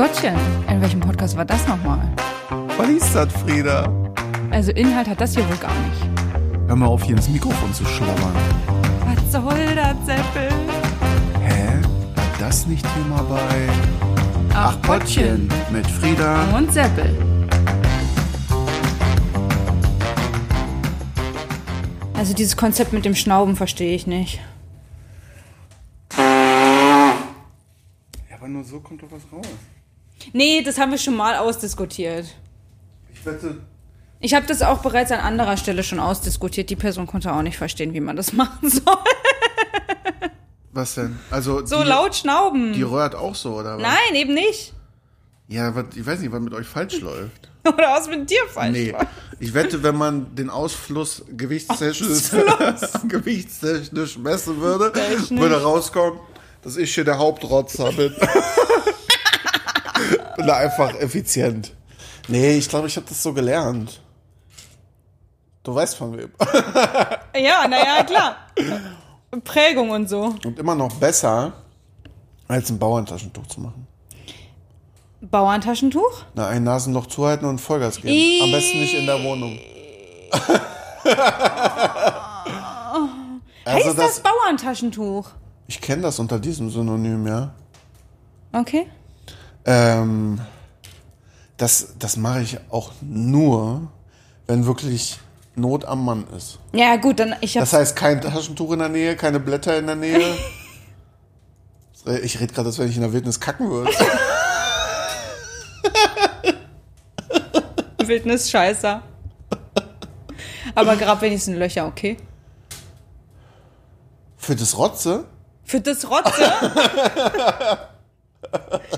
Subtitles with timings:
[0.00, 0.34] Gottchen,
[0.66, 2.00] in welchem Podcast war das nochmal?
[2.78, 3.86] Was ist das, Frieda?
[4.50, 6.08] Also Inhalt hat das hier wohl gar nicht.
[6.68, 8.32] Hör mal auf, hier ins Mikrofon zu schlabbern.
[9.04, 10.48] Was soll das, Seppel?
[11.42, 11.82] Hä?
[12.14, 13.68] War das nicht Thema bei
[15.70, 16.44] mit Frieda?
[16.56, 17.14] Und Seppel.
[22.14, 24.40] Also dieses Konzept mit dem Schnauben verstehe ich nicht.
[26.16, 27.12] Ja,
[28.38, 29.46] aber nur so kommt doch was raus.
[30.32, 32.26] Nee, das haben wir schon mal ausdiskutiert.
[33.12, 33.56] Ich wette,
[34.20, 36.70] Ich habe das auch bereits an anderer Stelle schon ausdiskutiert.
[36.70, 38.96] Die Person konnte auch nicht verstehen, wie man das machen soll.
[40.72, 41.18] was denn?
[41.30, 42.72] Also So die, laut schnauben.
[42.72, 43.82] Die röhrt auch so, oder was?
[43.82, 44.72] Nein, eben nicht.
[45.48, 47.48] Ja, ich weiß nicht, was mit euch falsch läuft.
[47.66, 49.06] Oder was mit dir falsch Nee, war.
[49.38, 52.30] ich wette, wenn man den Ausfluss gewichtstechnisch,
[53.08, 54.92] gewichtstechnisch messen würde,
[55.30, 56.20] würde rauskommen,
[56.62, 58.14] dass ich hier der Hauptrotzer bin.
[60.40, 61.74] Bin da einfach effizient.
[62.28, 64.00] Nee, ich glaube, ich habe das so gelernt.
[65.62, 66.30] Du weißt von wem.
[67.36, 68.36] Ja, naja, klar.
[69.44, 70.34] Prägung und so.
[70.44, 71.52] Und immer noch besser,
[72.48, 73.86] als ein Bauerntaschentuch zu machen.
[75.20, 76.24] Bauerntaschentuch?
[76.34, 78.42] Na, ein Nasenloch zuhalten und Vollgas geben.
[78.42, 79.58] Am besten nicht in der Wohnung.
[83.64, 85.30] also heißt das, Bauerntaschentuch?
[85.68, 87.54] Ich kenne das unter diesem Synonym, ja.
[88.52, 88.88] Okay.
[89.70, 90.40] Ähm,
[91.56, 93.88] das das mache ich auch nur,
[94.48, 95.20] wenn wirklich
[95.54, 96.58] Not am Mann ist.
[96.72, 99.96] Ja, gut, dann ich Das heißt, kein Taschentuch in der Nähe, keine Blätter in der
[99.96, 100.20] Nähe.
[102.22, 103.90] Ich rede gerade, als wenn ich in der Wildnis kacken würde.
[107.98, 109.02] Wildnis scheiße.
[110.74, 112.16] Aber grab wenigstens Löcher, okay?
[114.38, 115.26] Für das Rotze?
[115.62, 116.50] Für das Rotze?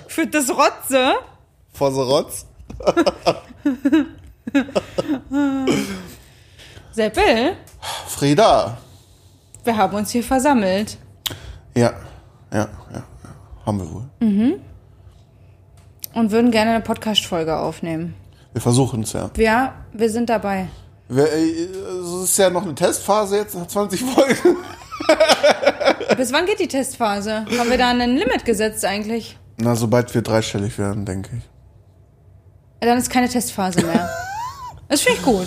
[0.09, 1.15] Für das Rotze?
[1.73, 2.47] Vor so Rotz?
[6.93, 7.57] Seppel,
[8.09, 8.77] Frieda.
[9.65, 10.99] wir haben uns hier versammelt.
[11.75, 11.93] Ja,
[12.53, 13.05] ja, ja, ja.
[13.65, 14.61] Haben wir wohl.
[16.15, 18.15] Und würden gerne eine Podcast-Folge aufnehmen.
[18.53, 19.31] Wir versuchen es ja.
[19.39, 20.69] Ja, wir sind dabei.
[21.09, 24.57] Wir, äh, Es ist ja noch eine Testphase jetzt nach 20 Folgen.
[26.17, 27.47] Bis wann geht die Testphase?
[27.59, 29.39] Haben wir da ein Limit gesetzt eigentlich?
[29.63, 31.43] Na, sobald wir dreistellig werden, denke ich.
[32.81, 34.09] Dann ist keine Testphase mehr.
[34.89, 35.47] Das finde ich gut.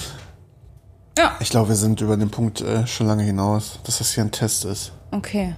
[1.17, 4.23] Ja, Ich glaube, wir sind über den Punkt äh, schon lange hinaus, dass das hier
[4.23, 4.91] ein Test ist.
[5.11, 5.55] okay.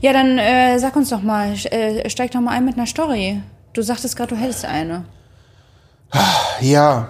[0.00, 3.40] Ja, dann äh, sag uns doch mal, äh, steig doch mal ein mit einer Story.
[3.72, 5.04] Du sagtest gerade, du hättest eine.
[6.60, 7.08] Ja.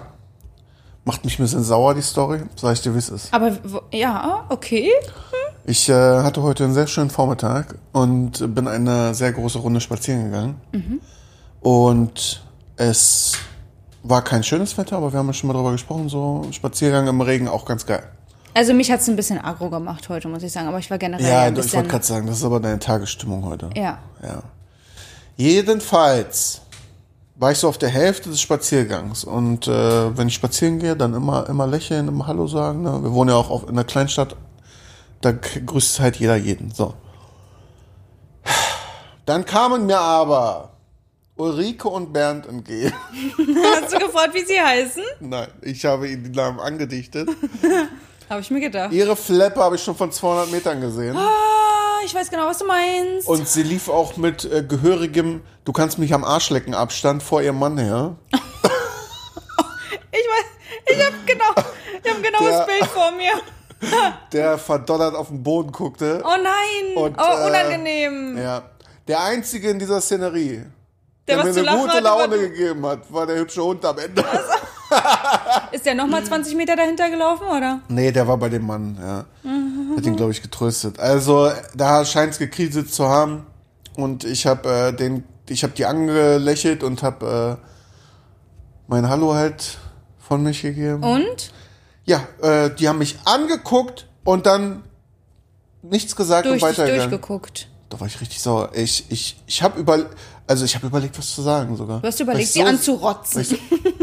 [1.03, 2.43] Macht mich ein bisschen sauer, die Story.
[2.55, 3.33] Sag ich dir, wie es ist.
[3.33, 3.57] Aber
[3.91, 4.89] ja, okay.
[5.67, 10.25] Ich äh, hatte heute einen sehr schönen Vormittag und bin eine sehr große Runde spazieren
[10.25, 10.61] gegangen.
[11.61, 12.43] Und
[12.77, 13.33] es
[14.03, 17.19] war kein schönes Wetter, aber wir haben ja schon mal drüber gesprochen, so Spaziergang im
[17.21, 18.03] Regen auch ganz geil.
[18.53, 20.67] Also mich hat's ein bisschen aggro gemacht heute, muss ich sagen.
[20.67, 23.43] Aber ich war generell Ja, ein ich wollte gerade sagen, das ist aber deine Tagesstimmung
[23.45, 23.69] heute.
[23.75, 23.97] ja.
[24.21, 24.43] Ja.
[25.37, 26.61] Jedenfalls
[27.35, 31.13] war ich so auf der Hälfte des Spaziergangs und äh, wenn ich spazieren gehe, dann
[31.13, 32.83] immer immer lächeln, immer Hallo sagen.
[32.83, 33.03] Ne?
[33.03, 34.37] Wir wohnen ja auch auf, in einer Kleinstadt,
[35.25, 36.71] da k- grüßt halt jeder jeden.
[36.71, 36.93] So.
[39.25, 40.71] Dann kamen mir aber
[41.35, 42.93] Ulrike und Bernd entgegen.
[43.81, 45.03] Hast du gefragt, wie sie heißen?
[45.19, 47.27] Nein, ich habe ihnen die Namen angedichtet.
[48.29, 48.91] Habe ich mir gedacht.
[48.91, 51.15] Ihre Fleppe habe ich schon von 200 Metern gesehen.
[51.15, 53.27] Ah, ich weiß genau, was du meinst.
[53.27, 57.43] Und sie lief auch mit äh, gehörigem, du kannst mich am Arsch lecken Abstand vor
[57.43, 58.15] ihrem Mann her.
[60.11, 61.69] Ich weiß, ich habe genau,
[62.03, 63.31] ich habe genau Der- das Bild vor mir.
[64.31, 66.21] Der verdollert auf den Boden guckte.
[66.23, 68.37] Oh nein, Und, oh, äh, unangenehm.
[68.37, 68.63] Ja.
[69.07, 70.63] Der einzige in dieser Szenerie,
[71.27, 74.23] Der der, mir eine gute Laune gegeben hat, war der hübsche Hund am Ende.
[75.71, 77.81] Ist der nochmal 20 Meter dahinter gelaufen, oder?
[77.87, 79.25] Nee, der war bei dem Mann, ja.
[79.95, 80.99] Hat ihn, glaube ich, getröstet.
[80.99, 83.45] Also, da scheint es gekriselt zu haben.
[83.95, 87.65] Und ich habe äh, den, ich habe die angelächelt und habe äh,
[88.87, 89.77] mein Hallo halt
[90.19, 91.03] von mich gegeben.
[91.03, 91.51] Und?
[92.05, 94.83] Ja, äh, die haben mich angeguckt und dann
[95.81, 97.09] nichts gesagt Durch und weitergegangen.
[97.09, 97.67] durchgeguckt.
[97.89, 98.71] Da war ich richtig sauer.
[98.73, 100.05] Ich, ich, ich habe über,
[100.47, 102.01] also ich habe überlegt, was zu sagen sogar.
[102.01, 103.41] Du hast überlegt, sie so- anzurotzen.
[103.41, 103.59] Ich,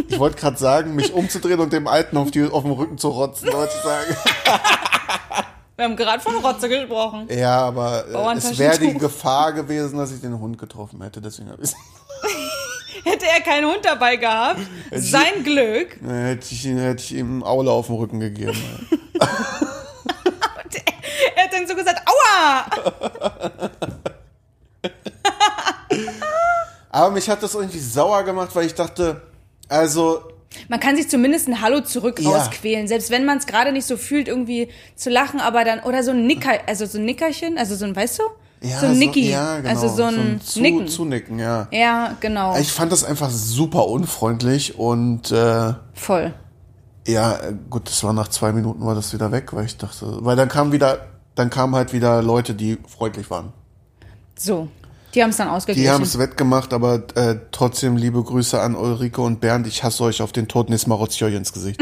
[0.08, 3.08] ich wollte gerade sagen, mich umzudrehen und dem Alten auf, die, auf den Rücken zu
[3.08, 4.16] rotzen, wollte ich sagen.
[5.76, 7.26] Wir haben gerade von Rotze gesprochen.
[7.34, 11.20] Ja, aber äh, es wäre die Gefahr gewesen, dass ich den Hund getroffen hätte.
[11.20, 11.72] Deswegen habe ich
[13.04, 14.60] Hätte er keinen Hund dabei gehabt,
[14.92, 15.98] sein Glück.
[16.06, 18.56] hätte ich, hätte ich ihm Aule auf den Rücken gegeben.
[21.36, 22.66] Er hat dann so gesagt, aua!
[26.90, 29.22] Aber mich hat das irgendwie sauer gemacht, weil ich dachte,
[29.68, 30.22] also
[30.68, 32.30] Man kann sich zumindest ein Hallo zurück Ja.
[32.30, 36.02] rausquälen, selbst wenn man es gerade nicht so fühlt, irgendwie zu lachen, aber dann, oder
[36.02, 38.22] so ein Nicker, also so ein Nickerchen, also so ein, weißt du?
[38.62, 40.88] Ja, so ein Nicky, ja, genau, also so ein, Zu, Nicken.
[40.88, 41.68] Zunicken, ja.
[41.70, 46.32] ja, genau, Ich fand das einfach super unfreundlich und äh, voll.
[47.06, 47.38] ja,
[47.70, 50.48] gut, das war nach zwei Minuten war das wieder weg, weil ich dachte, weil dann
[50.48, 53.52] kam wieder, dann kamen halt wieder Leute, die freundlich waren.
[54.38, 54.68] So,
[55.14, 55.92] die haben es dann Die ausgeglichen.
[55.92, 59.66] haben es wettgemacht, aber äh, trotzdem liebe Grüße an Ulrike und Bernd.
[59.66, 61.80] Ich hasse euch auf den toten Ismarotzjoj ins Gesicht.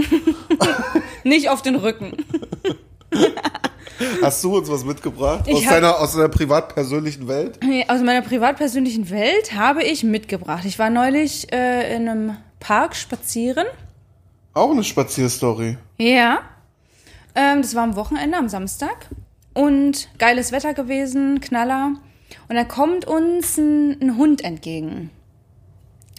[1.25, 2.13] Nicht auf den Rücken.
[4.23, 5.49] Hast du uns was mitgebracht?
[5.51, 7.59] Aus, hab- deiner, aus deiner privat-persönlichen Welt?
[7.89, 10.65] Aus meiner privat-persönlichen Welt habe ich mitgebracht.
[10.65, 13.67] Ich war neulich äh, in einem Park spazieren.
[14.55, 15.77] Auch eine Spazierstory.
[15.99, 16.41] Ja.
[17.35, 19.09] Ähm, das war am Wochenende, am Samstag.
[19.55, 21.95] Und geiles Wetter gewesen, Knaller.
[22.49, 25.11] Und da kommt uns ein, ein Hund entgegen.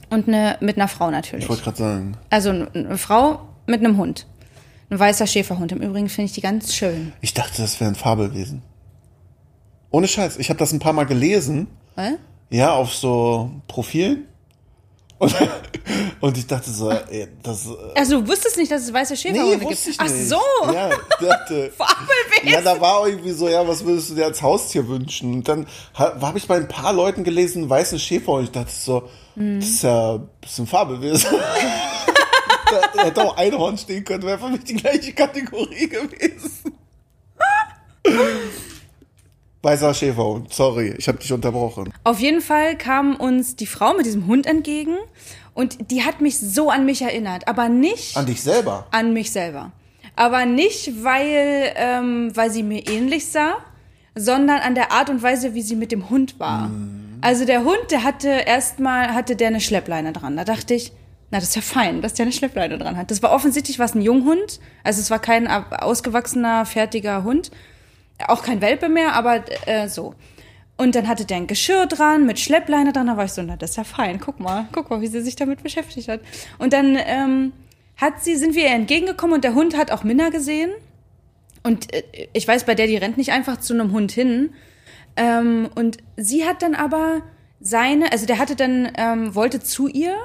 [0.10, 1.46] Und eine, mit einer Frau natürlich.
[1.46, 2.18] Ich wollte gerade sagen.
[2.30, 4.28] Also eine Frau mit einem Hund.
[4.92, 5.72] Ein weißer Schäferhund.
[5.72, 7.14] Im Übrigen finde ich die ganz schön.
[7.22, 8.62] Ich dachte, das wäre ein Fabelwesen.
[9.90, 10.38] Ohne Scheiß.
[10.38, 11.68] Ich habe das ein paar Mal gelesen.
[11.96, 12.18] Weil?
[12.50, 14.28] Ja, auf so Profilen.
[15.18, 15.34] Und,
[16.22, 17.68] und ich dachte so, ey, das.
[17.68, 20.12] äh, Also du wusstest nicht, dass es weiße Schäferhunde Nee, wusste ich gibt.
[20.12, 20.34] nicht.
[20.34, 20.74] Ach so.
[20.74, 20.90] Ja,
[21.22, 21.72] dachte.
[21.78, 22.50] Fabelwesen.
[22.52, 25.34] Ja, da war irgendwie so, ja, was würdest du dir als Haustier wünschen?
[25.36, 25.68] Und dann
[25.98, 29.62] ha- habe ich bei ein paar Leuten gelesen, weißen Schäfer, und ich dachte so, Mhm.
[29.62, 31.30] das ist ja das ist ein Fabelwesen.
[32.94, 36.74] da hätte auch Einhorn stehen können, wäre für mich die gleiche Kategorie gewesen.
[39.64, 41.94] Weißer Schäferhund, sorry, ich habe dich unterbrochen.
[42.04, 44.96] Auf jeden Fall kam uns die Frau mit diesem Hund entgegen
[45.54, 48.88] und die hat mich so an mich erinnert, aber nicht An dich selber.
[48.92, 49.72] an mich selber.
[50.16, 53.58] Aber nicht, weil, ähm, weil sie mir ähnlich sah,
[54.16, 56.72] sondern an der Art und Weise, wie sie mit dem Hund war.
[57.22, 60.36] Also der Hund, der hatte erstmal, hatte der eine Schleppleine dran.
[60.36, 60.92] Da dachte ich,
[61.32, 63.10] na, das ist ja fein, dass der eine Schleppleine dran hat.
[63.10, 64.60] Das war offensichtlich was ein Junghund.
[64.84, 67.52] Also es war kein ausgewachsener, fertiger Hund.
[68.28, 70.14] Auch kein Welpe mehr, aber äh, so.
[70.76, 73.08] Und dann hatte der ein Geschirr dran, mit Schleppleine dran.
[73.08, 74.20] Da war ich so, na, das ist ja fein.
[74.20, 76.20] Guck mal, guck mal, wie sie sich damit beschäftigt hat.
[76.60, 77.54] Und dann ähm,
[77.96, 80.72] hat sie, sind wir ihr entgegengekommen und der Hund hat auch Minna gesehen.
[81.64, 82.04] Und äh,
[82.34, 84.50] ich weiß, bei der, die rennt nicht einfach zu einem Hund hin.
[85.16, 87.22] Ähm, und sie hat dann aber
[87.62, 90.16] seine, also der hatte dann, ähm, wollte zu ihr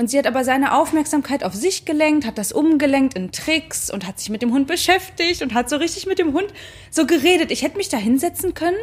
[0.00, 4.06] und sie hat aber seine Aufmerksamkeit auf sich gelenkt, hat das umgelenkt in Tricks und
[4.06, 6.46] hat sich mit dem Hund beschäftigt und hat so richtig mit dem Hund
[6.90, 7.50] so geredet.
[7.50, 8.78] Ich hätte mich da hinsetzen können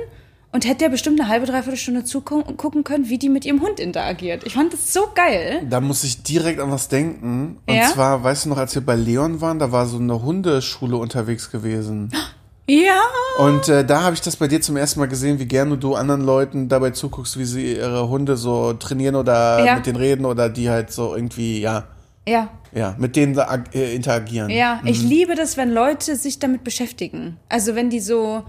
[0.52, 3.80] und hätte der bestimmt eine halbe, dreiviertel Stunde zugucken können, wie die mit ihrem Hund
[3.80, 4.44] interagiert.
[4.46, 5.66] Ich fand das so geil.
[5.68, 7.58] Da muss ich direkt an was denken.
[7.66, 7.90] Und Ja?
[7.92, 11.50] zwar, weißt du noch, als wir bei Leon waren, da war so eine Hundeschule unterwegs
[11.52, 12.12] gewesen.
[12.69, 13.02] Ja.
[13.40, 15.96] Und äh, da habe ich das bei dir zum ersten Mal gesehen, wie gerne du
[15.96, 19.75] anderen Leuten dabei zuguckst, wie sie ihre Hunde so trainieren oder Ja.
[19.75, 21.86] mit denen reden oder die halt so irgendwie, ja,
[22.28, 22.50] Ja.
[22.74, 23.38] ja, mit denen
[23.74, 24.50] äh, interagieren.
[24.50, 27.38] Ja, ich liebe das, wenn Leute sich damit beschäftigen.
[27.48, 28.44] Also wenn die so,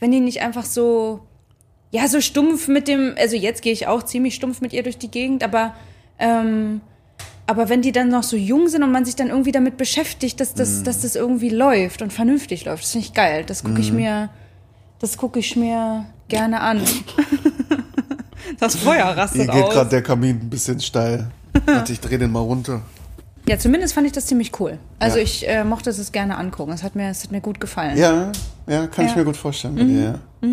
[0.00, 1.20] wenn die nicht einfach so,
[1.92, 4.98] ja, so stumpf mit dem, also jetzt gehe ich auch ziemlich stumpf mit ihr durch
[4.98, 5.74] die Gegend, aber,
[6.18, 6.80] ähm,
[7.52, 10.40] aber wenn die dann noch so jung sind und man sich dann irgendwie damit beschäftigt,
[10.40, 13.44] dass das, dass das irgendwie läuft und vernünftig läuft, das finde ich geil.
[13.46, 14.28] Das gucke ich mir,
[14.98, 16.80] das gucke ich mir gerne an.
[18.58, 19.72] das Feuer Hier rastet geht aus.
[19.72, 21.30] gerade der Kamin ein bisschen steil.
[21.66, 22.82] Warte, ich drehe den mal runter.
[23.48, 24.78] Ja, zumindest fand ich das ziemlich cool.
[24.98, 25.22] Also Ja.
[25.24, 26.72] ich äh, mochte es gerne angucken.
[26.72, 27.96] Es hat mir, es hat mir gut gefallen.
[27.98, 28.32] Ja,
[28.66, 29.18] ja, kann ich Ja.
[29.18, 30.48] mir gut vorstellen dir, ja.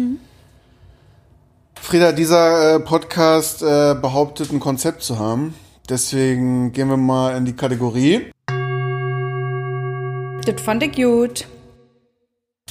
[1.82, 5.54] Frieda, dieser äh, Podcast äh, behauptet, ein Konzept zu haben.
[5.90, 8.32] Deswegen gehen wir mal in die Kategorie.
[10.46, 11.48] Das fand ich gut.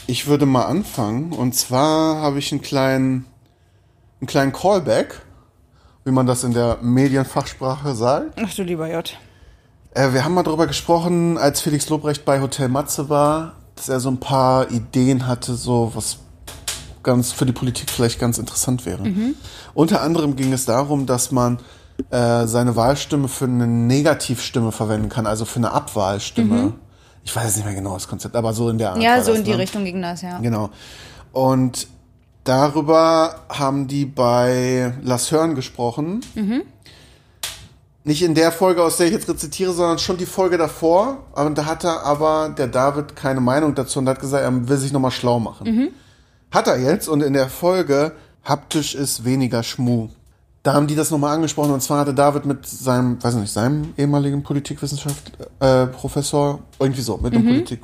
[0.06, 1.32] Ich würde mal anfangen.
[1.32, 3.26] Und zwar habe ich einen kleinen,
[4.20, 5.20] einen kleinen Callback,
[6.04, 8.38] wie man das in der Medienfachsprache sagt.
[8.40, 9.12] Ach du lieber J.
[9.94, 13.98] Äh, wir haben mal darüber gesprochen, als Felix Lobrecht bei Hotel Matze war, dass er
[13.98, 16.18] so ein paar Ideen hatte, so was
[17.02, 19.02] ganz für die Politik vielleicht ganz interessant wäre.
[19.74, 21.58] Unter anderem ging es darum, dass man
[22.10, 26.74] äh, seine Wahlstimme für eine Negativstimme verwenden kann, also für eine Abwahlstimme.
[27.24, 29.02] Ich weiß nicht mehr genau das Konzept, aber so in der Art.
[29.02, 29.58] Ja, so das, in die ne?
[29.58, 30.38] Richtung ging das, ja.
[30.38, 30.70] Genau.
[31.32, 31.88] Und
[32.44, 36.20] darüber haben die bei Las Hörn gesprochen.
[38.04, 41.24] Nicht in der Folge, aus der ich jetzt rezitiere, sondern schon die Folge davor.
[41.34, 44.92] Und da hatte aber der David keine Meinung dazu und hat gesagt, er will sich
[44.92, 45.92] nochmal schlau machen.
[46.50, 48.12] Hat er jetzt und in der Folge
[48.44, 50.08] haptisch ist weniger Schmu.
[50.68, 53.94] Da haben die das nochmal angesprochen und zwar hatte David mit seinem, weiß nicht, seinem
[53.96, 57.80] ehemaligen Politikwissenschaft äh, Professor, irgendwie so, mit einem Politik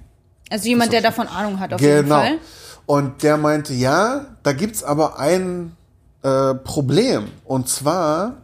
[0.51, 2.17] Also jemand, der davon Ahnung hat, auf jeden Genau.
[2.17, 2.39] Fall.
[2.85, 5.75] Und der meinte, ja, da gibt's aber ein
[6.21, 7.29] äh, Problem.
[7.47, 8.43] Und zwar,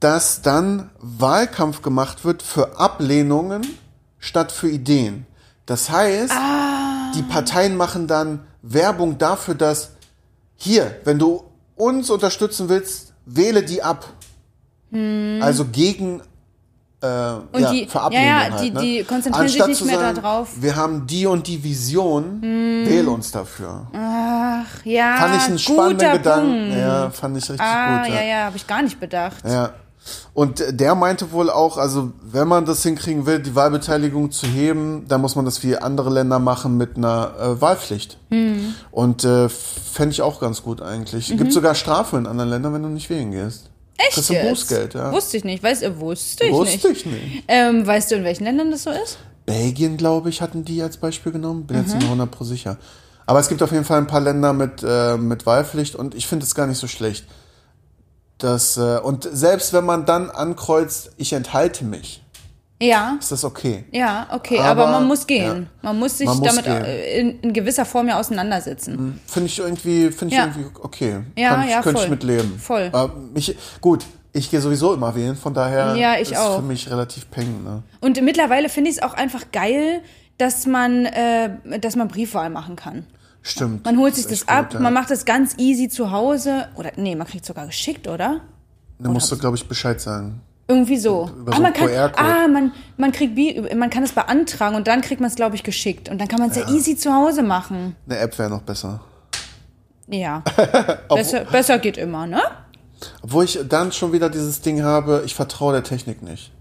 [0.00, 3.66] dass dann Wahlkampf gemacht wird für Ablehnungen
[4.18, 5.26] statt für Ideen.
[5.66, 6.32] Das heißt,
[7.16, 9.90] die Parteien machen dann Werbung dafür, dass
[10.56, 11.42] hier, wenn du
[11.76, 14.06] uns unterstützen willst, wähle die ab.
[15.40, 16.20] Also gegen
[17.02, 17.72] äh, ja, Hm.
[17.72, 18.80] die- für ja, ja, halt, die- ne?
[18.80, 20.50] die konzentrieren sich Anstatt nicht zu mehr sagen, darauf.
[20.62, 23.88] Wir haben die und die Vision, wähle uns dafür.
[23.92, 25.16] Ach, ja.
[25.16, 26.66] fand ich einen spannenden Gedanken.
[26.68, 26.76] Punkt.
[26.78, 28.14] Ja, fand ich richtig Ah, gut.
[28.14, 29.44] ja, ja, habe ich gar nicht bedacht.
[29.44, 29.70] Ja.
[30.34, 35.04] Und der meinte wohl auch, also wenn man das hinkriegen will, die Wahlbeteiligung zu heben,
[35.08, 38.18] dann muss man das wie andere Länder machen mit einer äh, Wahlpflicht.
[38.30, 38.74] Hm.
[38.90, 41.36] Und äh, fände ich auch ganz gut eigentlich.
[41.36, 43.64] Gibt sogar Strafe in anderen Ländern, wenn du nicht wählen gehst.
[43.64, 43.70] Mhm.
[44.08, 44.48] Echt du jetzt?
[44.48, 45.12] Bußgeld, ja.
[45.12, 45.62] Wusste ich nicht.
[45.62, 47.06] Weißt, äh, wusste ich Wusste nicht.
[47.06, 47.44] ich nicht.
[47.48, 49.18] Ähm, weißt du, in welchen Ländern das so ist?
[49.46, 51.66] Belgien, glaube ich, hatten die als Beispiel genommen.
[51.66, 51.82] Bin Mhm.
[51.82, 52.78] jetzt nicht mehr 100 pro sicher.
[53.26, 56.26] Aber es gibt auf jeden Fall ein paar Länder mit, äh, mit Wahlpflicht und ich
[56.26, 57.24] finde es gar nicht so schlecht.
[58.42, 62.22] Das, äh, und selbst wenn man dann ankreuzt, ich enthalte mich,
[62.80, 63.16] Ja.
[63.20, 63.84] ist das okay.
[63.92, 65.68] Ja, okay, aber, Aber, man muss gehen.
[65.82, 69.20] Man muss sich Man muss damit äh, in, in gewisser Form ja auseinandersetzen.
[69.26, 70.46] Finde ich irgendwie, finde ich Ja.
[70.46, 71.20] irgendwie okay.
[71.36, 72.04] Ja, Kann ja, könnte voll.
[72.04, 72.58] ich mit leben.
[72.58, 72.90] Voll.
[72.92, 76.56] Aber mich, gut, ich gehe sowieso immer wählen, von daher Ja, ich ist auch.
[76.56, 77.62] für mich relativ peng.
[77.62, 77.82] Ne?
[78.00, 80.00] Und mittlerweile finde ich es auch einfach geil,
[80.38, 83.06] dass man, äh, dass man Briefwahl machen kann.
[83.42, 83.84] Stimmt.
[83.84, 84.80] Man holt sich das echt ab, gut, ja.
[84.80, 86.68] man macht das ganz easy zu Hause.
[86.76, 88.40] Oder nee, man kriegt sogar geschickt, oder?
[88.98, 90.40] Dann musst du, glaube ich, Bescheid sagen.
[90.68, 91.28] Irgendwie so.
[91.36, 94.86] Über ah, so man kann, ah, man, man kriegt, Bi- man kann es beantragen und
[94.86, 96.08] dann kriegt man es, glaube ich, geschickt.
[96.08, 96.68] Und dann kann man es ja.
[96.68, 97.96] easy zu Hause machen.
[98.06, 99.00] Eine App wäre noch besser.
[100.06, 100.42] Ja.
[101.08, 102.40] besser, besser geht immer, ne?
[103.22, 106.52] Obwohl ich dann schon wieder dieses Ding habe, ich vertraue der Technik nicht.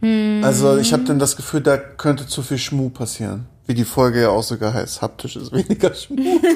[0.00, 0.42] Hm.
[0.44, 3.46] Also ich habe dann das Gefühl, da könnte zu viel Schmu passieren.
[3.66, 6.40] Wie die Folge ja auch sogar heißt, haptisch ist weniger Schmu.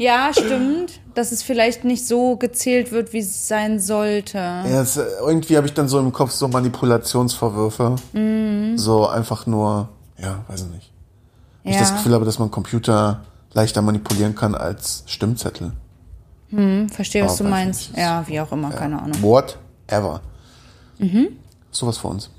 [0.00, 1.00] Ja, stimmt.
[1.14, 4.38] Dass es vielleicht nicht so gezählt wird, wie es sein sollte.
[4.38, 7.96] Ja, es, irgendwie habe ich dann so im Kopf so Manipulationsvorwürfe.
[8.12, 8.78] Mhm.
[8.78, 10.92] So einfach nur, ja, weiß ich nicht.
[11.64, 11.80] Ich Ja.
[11.80, 13.24] das Gefühl habe, dass man Computer
[13.54, 15.72] leichter manipulieren kann als Stimmzettel.
[16.50, 17.90] Hm, verstehe, was Oh, du meinst.
[17.96, 19.20] Ja, wie auch immer, keine Ahnung.
[19.20, 20.20] Whatever.
[20.98, 21.30] Mhm.
[21.72, 22.30] Sowas für uns.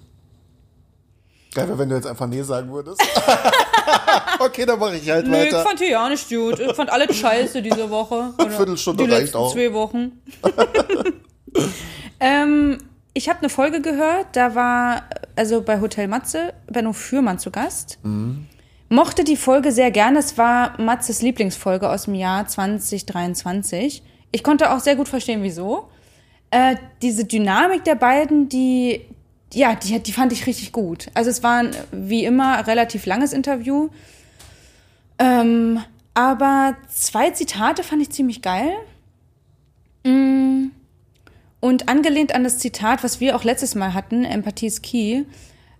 [1.53, 3.01] Geil wäre, wenn du jetzt einfach Nee sagen würdest.
[4.39, 5.63] okay, dann mache ich halt ich weiter.
[5.63, 6.59] fand die ja nicht gut.
[6.59, 8.33] Ich fand alles scheiße diese Woche.
[8.37, 9.51] Oder Viertelstunde die reicht auch.
[9.51, 10.21] zwei Wochen.
[12.19, 12.77] ähm,
[13.13, 15.03] ich habe eine Folge gehört, da war,
[15.35, 17.97] also bei Hotel Matze, Benno Fürmann zu Gast.
[18.03, 18.47] Mhm.
[18.89, 20.19] Mochte die Folge sehr gerne.
[20.19, 24.03] Es war Matzes Lieblingsfolge aus dem Jahr 2023.
[24.31, 25.89] Ich konnte auch sehr gut verstehen, wieso.
[26.51, 29.05] Äh, diese Dynamik der beiden, die,
[29.53, 31.07] ja, die, die fand ich richtig gut.
[31.13, 33.89] Also es war ein, wie immer relativ langes Interview.
[35.17, 35.81] Ähm,
[36.13, 38.71] aber zwei Zitate fand ich ziemlich geil.
[40.03, 40.67] Mm.
[41.61, 45.23] Und angelehnt an das Zitat, was wir auch letztes Mal hatten, Empathie is key,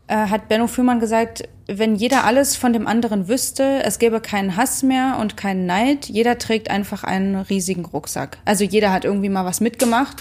[0.08, 4.58] äh, hat Benno Fürmann gesagt, wenn jeder alles von dem anderen wüsste, es gäbe keinen
[4.58, 8.40] Hass mehr und keinen Neid, jeder trägt einfach einen riesigen Rucksack.
[8.44, 10.18] Also jeder hat irgendwie mal was mitgemacht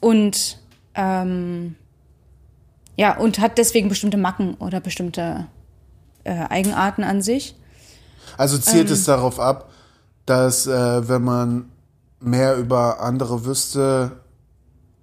[0.00, 0.58] und
[0.96, 1.76] ähm,
[2.96, 5.46] ja, und hat deswegen bestimmte Macken oder bestimmte
[6.24, 7.54] äh, Eigenarten an sich.
[8.36, 8.62] Also Ähm.
[8.62, 9.70] zielt es darauf ab,
[10.26, 11.68] dass äh, wenn man
[12.20, 14.12] mehr über andere wüsste,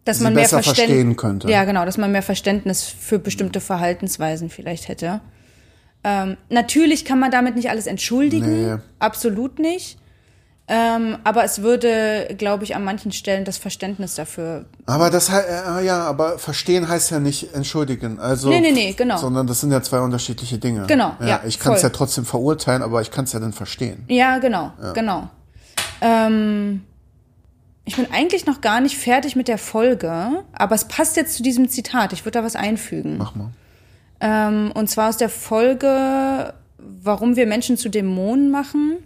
[0.05, 1.49] dass man mehr besser Verständ- verstehen könnte.
[1.49, 5.21] Ja, genau, dass man mehr Verständnis für bestimmte Verhaltensweisen vielleicht hätte.
[6.03, 8.77] Ähm, natürlich kann man damit nicht alles entschuldigen, Nee.
[8.97, 9.99] absolut nicht.
[10.73, 14.63] Ähm, aber es würde, glaube ich, an manchen Stellen das Verständnis dafür.
[14.85, 18.19] Aber das äh, ja, aber verstehen heißt ja nicht entschuldigen.
[18.19, 19.17] Also Nee, nee, nee, genau.
[19.17, 20.85] Sondern das sind ja zwei unterschiedliche Dinge.
[20.87, 24.05] Genau, ja, ich kann es ja trotzdem verurteilen, aber ich kann es ja dann verstehen.
[24.07, 25.29] Ja, genau, genau.
[25.99, 26.83] Ähm,
[27.83, 31.43] ich bin eigentlich noch gar nicht fertig mit der Folge, aber es passt jetzt zu
[31.43, 32.13] diesem Zitat.
[32.13, 33.17] Ich würde da was einfügen.
[33.17, 33.49] Mach mal.
[34.21, 38.99] Ähm, und zwar aus der Folge, warum wir Menschen zu Dämonen machen.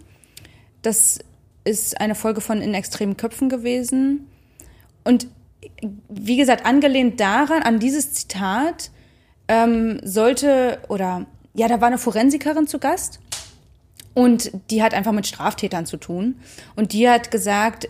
[0.82, 1.18] Das
[1.66, 4.26] ist eine Folge von In extremen Köpfen gewesen.
[5.04, 5.28] Und
[6.08, 8.90] wie gesagt, angelehnt daran, an dieses Zitat,
[9.48, 13.20] ähm, sollte, oder ja, da war eine Forensikerin zu Gast
[14.14, 16.36] und die hat einfach mit Straftätern zu tun.
[16.74, 17.88] Und die hat gesagt,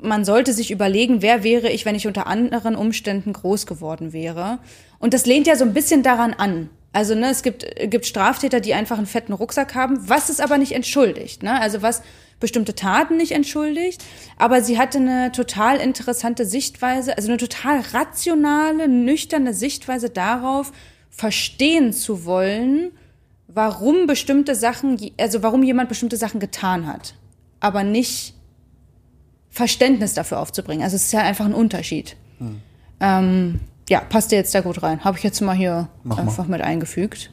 [0.00, 4.58] man sollte sich überlegen, wer wäre ich, wenn ich unter anderen Umständen groß geworden wäre.
[4.98, 6.70] Und das lehnt ja so ein bisschen daran an.
[6.92, 10.58] Also ne, es gibt, gibt Straftäter, die einfach einen fetten Rucksack haben, was es aber
[10.58, 11.42] nicht entschuldigt.
[11.42, 11.60] Ne?
[11.60, 12.02] Also was
[12.40, 14.02] bestimmte Taten nicht entschuldigt.
[14.36, 20.72] Aber sie hatte eine total interessante Sichtweise, also eine total rationale, nüchterne Sichtweise darauf,
[21.10, 22.92] verstehen zu wollen,
[23.48, 27.14] warum bestimmte Sachen, also warum jemand bestimmte Sachen getan hat.
[27.60, 28.34] Aber nicht
[29.50, 30.84] Verständnis dafür aufzubringen.
[30.84, 32.16] Also es ist ja einfach ein Unterschied.
[33.00, 35.04] Ähm, ja, passt dir jetzt da gut rein.
[35.04, 37.30] Habe ich jetzt mal hier Mach einfach mit eingefügt.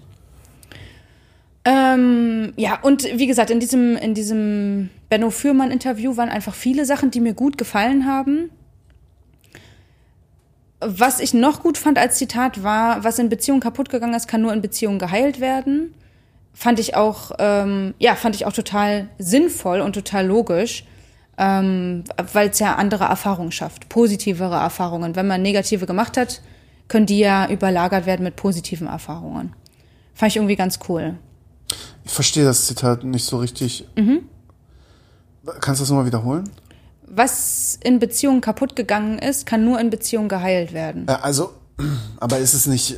[1.66, 7.10] Ähm, ja, und wie gesagt, in diesem, in diesem Benno Fürmann-Interview waren einfach viele Sachen,
[7.10, 8.52] die mir gut gefallen haben.
[10.80, 14.42] Was ich noch gut fand als Zitat war, was in Beziehungen kaputt gegangen ist, kann
[14.42, 15.96] nur in Beziehungen geheilt werden.
[16.54, 20.86] Fand ich auch, ähm, ja, fand ich auch total sinnvoll und total logisch,
[21.38, 25.16] ähm, weil es ja andere Erfahrungen schafft, positivere Erfahrungen.
[25.16, 26.42] Wenn man negative gemacht hat,
[26.88, 29.54] können die ja überlagert werden mit positiven Erfahrungen.
[30.14, 31.16] Fand ich irgendwie ganz cool.
[32.04, 33.88] Ich verstehe das Zitat nicht so richtig.
[35.60, 36.50] Kannst du das nochmal wiederholen?
[37.08, 41.08] Was in Beziehungen kaputt gegangen ist, kann nur in Beziehungen geheilt werden.
[41.08, 41.54] Äh, also,
[42.20, 42.98] aber ist es nicht.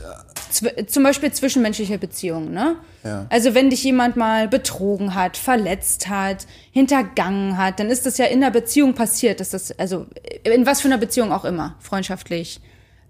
[0.50, 2.76] Zum Beispiel zwischenmenschliche Beziehungen, ne?
[3.04, 3.26] Ja.
[3.30, 8.26] Also wenn dich jemand mal betrogen hat, verletzt hat, hintergangen hat, dann ist das ja
[8.26, 9.40] in der Beziehung passiert.
[9.40, 10.08] Dass das, also
[10.44, 12.60] in was für einer Beziehung auch immer, freundschaftlich,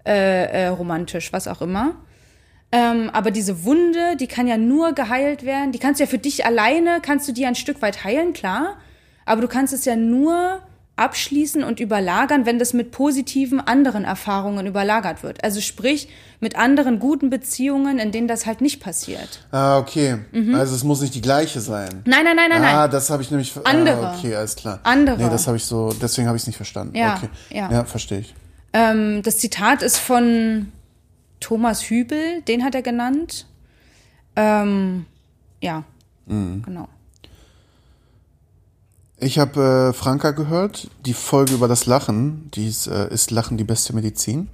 [0.06, 1.96] äh, äh, romantisch, was auch immer.
[2.70, 5.72] Ähm, aber diese Wunde, die kann ja nur geheilt werden.
[5.72, 8.76] Die kannst du ja für dich alleine, kannst du die ein Stück weit heilen, klar.
[9.24, 10.62] Aber du kannst es ja nur
[10.98, 15.42] abschließen und überlagern, wenn das mit positiven anderen Erfahrungen überlagert wird.
[15.44, 16.08] Also sprich,
[16.40, 19.40] mit anderen guten Beziehungen, in denen das halt nicht passiert.
[19.50, 20.18] Ah, okay.
[20.54, 22.02] Also es muss nicht die gleiche sein.
[22.04, 22.90] Nein, nein, nein, nein, ah, nein.
[22.90, 23.52] das habe ich nämlich.
[23.64, 24.08] Andere.
[24.08, 24.80] Ah, okay, alles klar.
[24.82, 25.16] Andere.
[25.18, 26.96] Nee, das habe ich so, deswegen habe ich es nicht verstanden.
[26.96, 27.28] Ja, okay.
[27.50, 27.70] ja.
[27.70, 28.34] ja verstehe ich.
[28.72, 30.70] Ähm, das Zitat ist von
[31.40, 33.46] Thomas Hübel, den hat er genannt.
[34.36, 35.06] Ähm,
[35.60, 35.84] ja,
[36.26, 36.62] Mhm.
[36.62, 36.88] genau.
[39.20, 43.56] Ich habe äh, Franka gehört, die Folge über das Lachen, die ist, äh, ist Lachen
[43.56, 44.48] die beste Medizin.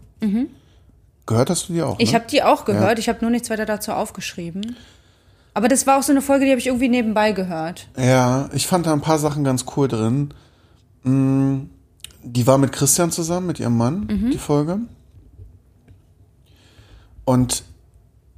[1.27, 1.97] Gehört hast du die auch?
[1.99, 2.01] Mhm.
[2.03, 2.19] Ich ne?
[2.19, 4.77] habe die auch gehört, ich habe nur nichts weiter dazu aufgeschrieben.
[5.53, 7.89] Aber das war auch so eine Folge, die habe ich irgendwie nebenbei gehört.
[7.97, 10.35] Ja, ich fand da ein paar Sachen ganz cool drin.
[11.05, 11.69] Mm,
[12.23, 14.79] Die war mit Christian zusammen, mit ihrem Mann, die Folge.
[17.25, 17.65] Und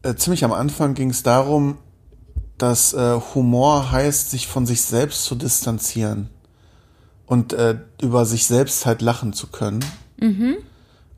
[0.02, 1.78] äh, ziemlich am Anfang ging es darum,
[2.58, 6.30] dass äh, Humor heißt, sich von sich selbst zu distanzieren
[7.26, 9.84] und äh, über sich selbst halt lachen zu können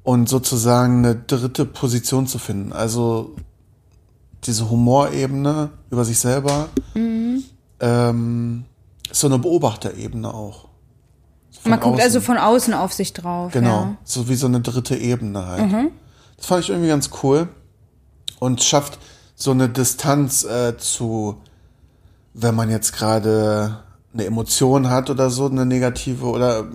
[0.02, 2.72] und sozusagen eine dritte Position zu finden.
[2.72, 3.36] Also
[4.44, 6.68] diese Humorebene über sich selber
[7.80, 8.64] ähm,
[9.10, 10.66] ist so eine Beobachterebene auch.
[11.60, 12.04] Von Man guckt außen.
[12.04, 13.52] also von außen auf sich drauf.
[13.52, 13.96] Genau, Ja.
[14.04, 15.90] so wie so eine dritte Ebene halt.
[16.36, 17.48] Das fand ich irgendwie ganz cool
[18.38, 18.98] und schafft
[19.40, 21.36] so eine Distanz äh, zu,
[22.34, 23.78] wenn man jetzt gerade
[24.12, 26.66] eine Emotion hat oder so, eine negative oder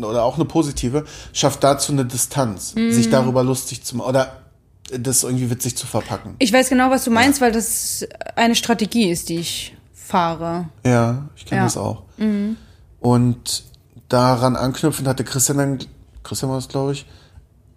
[0.00, 4.32] oder auch eine positive, schafft dazu eine Distanz, sich darüber lustig zu machen oder
[4.96, 6.36] das irgendwie witzig zu verpacken.
[6.38, 8.06] Ich weiß genau, was du meinst, weil das
[8.36, 10.68] eine Strategie ist, die ich fahre.
[10.86, 11.64] Ja, ich kenne Ja.
[11.64, 12.04] das auch.
[13.00, 13.64] Und
[14.08, 15.78] daran anknüpfend hatte Christian dann,
[16.22, 17.04] Christian war es, glaube ich,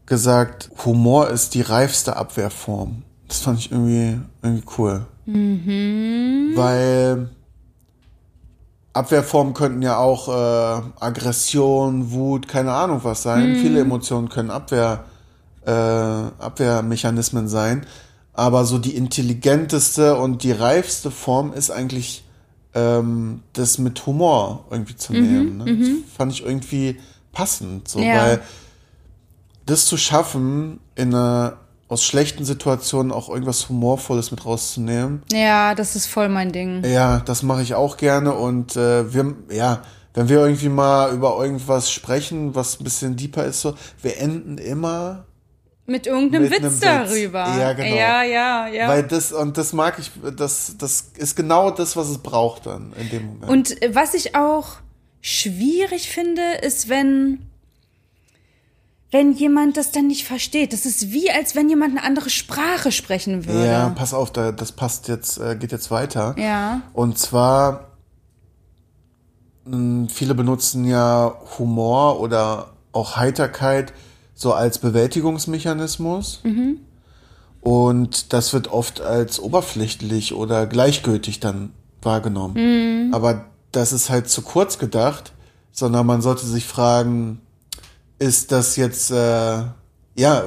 [0.05, 3.01] gesagt, Humor ist die reifste Abwehrform.
[3.31, 5.05] Das fand ich irgendwie, irgendwie cool.
[6.57, 7.29] Weil
[8.91, 13.55] Abwehrformen könnten ja auch äh, Aggression, Wut, keine Ahnung was sein.
[13.55, 15.05] Viele Emotionen können Abwehr,
[15.65, 17.85] äh, Abwehrmechanismen sein.
[18.33, 22.25] Aber so die intelligenteste und die reifste Form ist eigentlich
[22.73, 25.57] ähm, das mit Humor irgendwie zu nehmen.
[25.59, 25.77] Ne?
[25.77, 26.99] Das fand ich irgendwie
[27.31, 28.15] passend, so, Ja.
[28.23, 28.41] weil
[29.65, 31.59] das zu schaffen, in einer,
[31.91, 36.86] aus schlechten Situationen auch irgendwas Humorvolles mit rauszunehmen, Ja, das ist voll mein Ding.
[36.86, 39.82] ja, das mache ich auch gerne und äh, wir, ja,
[40.13, 44.58] wenn wir irgendwie mal über irgendwas sprechen, was ein bisschen deeper ist, so, wir enden
[44.58, 45.25] immer,
[45.86, 47.45] Mit irgendeinem Mit Witz darüber.
[47.60, 47.95] Ja, genau.
[47.95, 48.88] Ja, ja, ja.
[48.88, 52.93] weil das, und das mag ich, das, das ist genau das, was es braucht dann
[52.99, 53.49] in dem Moment.
[53.51, 54.77] Und was ich auch
[55.19, 57.50] schwierig finde, ist, wenn,
[59.12, 60.71] wenn jemand das dann nicht versteht.
[60.74, 63.67] Das ist wie, als wenn jemand eine andere Sprache sprechen würde.
[63.67, 66.34] ja, pass auf, da, das passt jetzt, äh, geht jetzt weiter.
[66.38, 66.82] Ja.
[66.93, 67.89] Und zwar,
[69.65, 73.93] mh, viele benutzen ja Humor oder auch Heiterkeit
[74.34, 76.41] so als Bewältigungsmechanismus.
[77.60, 83.13] Und das wird oft als oberflächlich oder gleichgültig dann wahrgenommen.
[83.13, 85.34] Aber das ist halt zu kurz gedacht,
[85.71, 87.39] sondern man sollte sich fragen,
[88.21, 90.43] ist das jetzt, äh, ja,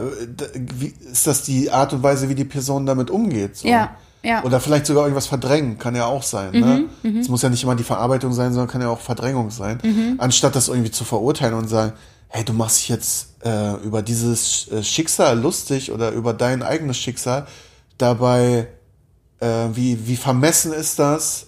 [0.54, 3.56] wie, ist das die Art und Weise, wie die Person damit umgeht?
[3.56, 3.66] So?
[3.68, 4.44] Ja, ja.
[4.44, 6.52] Oder vielleicht sogar irgendwas verdrängen, kann ja auch sein.
[6.52, 6.84] ne?
[7.20, 10.16] Es muss ja nicht immer die Verarbeitung sein, sondern kann ja auch Verdrängung sein.
[10.18, 11.92] Anstatt das irgendwie zu verurteilen und sagen,
[12.28, 16.96] hey, du machst dich jetzt äh, über dieses äh, Schicksal lustig oder über dein eigenes
[16.96, 17.46] Schicksal.
[17.98, 18.68] Dabei,
[19.40, 21.46] äh, wie, wie vermessen ist das,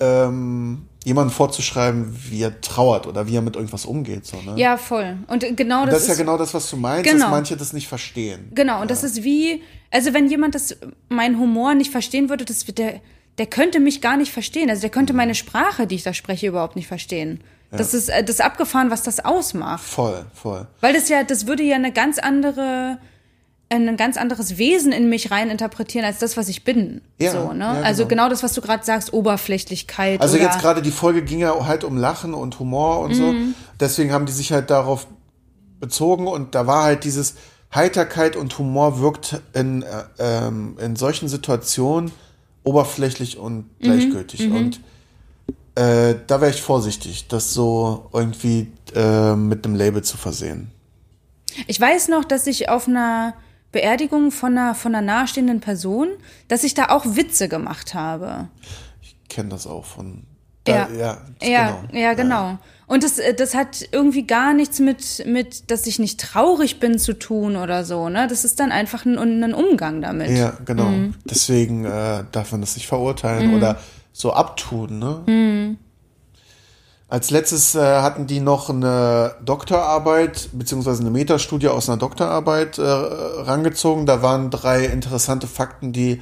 [0.00, 4.26] ähm, jemanden vorzuschreiben, wie er trauert oder wie er mit irgendwas umgeht.
[4.26, 4.54] So, ne?
[4.56, 5.18] Ja, voll.
[5.28, 7.26] Und genau Und das, das ist ja genau das, was du meinst, Genau.
[7.26, 8.50] dass manche das nicht verstehen.
[8.52, 10.76] Genau, und das ist wie, also wenn jemand das,
[11.08, 13.00] meinen Humor nicht verstehen würde, das der,
[13.38, 14.68] der könnte mich gar nicht verstehen.
[14.68, 15.18] Also der könnte Mhm.
[15.18, 17.40] meine Sprache, die ich da spreche, überhaupt nicht verstehen.
[17.70, 19.84] Das ist äh, das ist abgefahren, was das ausmacht.
[19.84, 20.66] Voll, voll.
[20.80, 22.98] Weil das ja, das würde ja eine ganz andere,
[23.68, 27.00] ein ganz anderes Wesen in mich rein interpretieren als das, was ich bin.
[27.18, 27.64] Ja, so, ne?
[27.64, 28.24] ja, Also genau.
[28.24, 30.20] genau das, was du gerade sagst, Oberflächlichkeit.
[30.20, 33.32] Also jetzt gerade die Folge ging ja halt um Lachen und Humor und so.
[33.32, 33.54] Mhm.
[33.80, 35.08] Deswegen haben die sich halt darauf
[35.80, 37.34] bezogen und da war halt dieses
[37.74, 39.86] Heiterkeit und Humor wirkt in, äh,
[40.18, 42.12] ähm, in solchen Situationen
[42.62, 43.66] oberflächlich und Mhm.
[43.80, 44.50] gleichgültig.
[44.50, 44.80] Und
[45.74, 50.70] äh, da wäre ich vorsichtig, das so irgendwie äh, mit einem Label zu versehen.
[51.66, 53.34] Ich weiß noch, dass ich auf einer
[53.72, 56.08] Beerdigung von einer, von einer nahestehenden Person,
[56.48, 58.48] dass ich da auch Witze gemacht habe.
[59.02, 60.24] Ich kenne das auch von.
[60.66, 60.88] Ja.
[60.88, 62.00] Da, ja, Ja, genau.
[62.00, 62.58] ja, genau.
[62.88, 66.98] Und das, äh, das hat irgendwie gar nichts mit, mit, dass ich nicht traurig bin
[66.98, 68.26] zu tun oder so, ne?
[68.28, 70.30] Das ist dann einfach ein, ein Umgang damit.
[70.30, 70.84] Ja, genau.
[70.84, 71.14] Mhm.
[71.24, 73.78] Deswegen äh, darf man das nicht verurteilen oder
[74.12, 74.98] so abtun.
[74.98, 75.22] Ne?
[75.26, 75.55] Mhm.
[77.08, 82.82] Als letztes äh, hatten die noch eine Doktorarbeit beziehungsweise eine Metastudie aus einer Doktorarbeit äh,
[82.82, 84.06] rangezogen.
[84.06, 86.20] Da waren drei interessante Fakten, die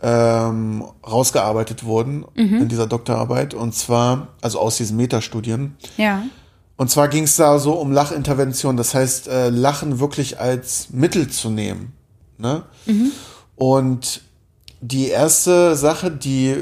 [0.00, 2.62] ähm, rausgearbeitet wurden Mhm.
[2.62, 3.52] in dieser Doktorarbeit.
[3.52, 5.76] Und zwar, also aus diesen Metastudien.
[5.98, 6.22] Ja.
[6.76, 11.28] Und zwar ging es da so um Lachintervention, das heißt, äh, Lachen wirklich als Mittel
[11.28, 11.92] zu nehmen.
[12.38, 12.62] Ne?
[13.56, 14.22] Und
[14.80, 16.56] die erste Sache, die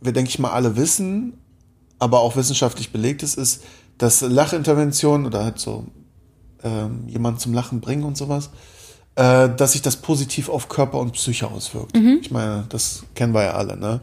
[0.00, 1.34] wir, denke ich mal, alle wissen,
[2.00, 3.62] aber auch wissenschaftlich belegt ist, ist,
[3.98, 5.86] dass Lachintervention oder halt so
[6.64, 8.50] ähm, jemanden zum Lachen bringen und sowas,
[9.14, 11.96] äh, dass sich das positiv auf Körper und Psyche auswirkt.
[12.20, 14.00] Ich meine, das kennen wir ja alle, ne?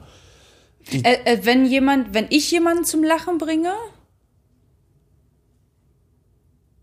[0.91, 3.73] Äh, äh, wenn jemand, wenn ich jemanden zum Lachen bringe,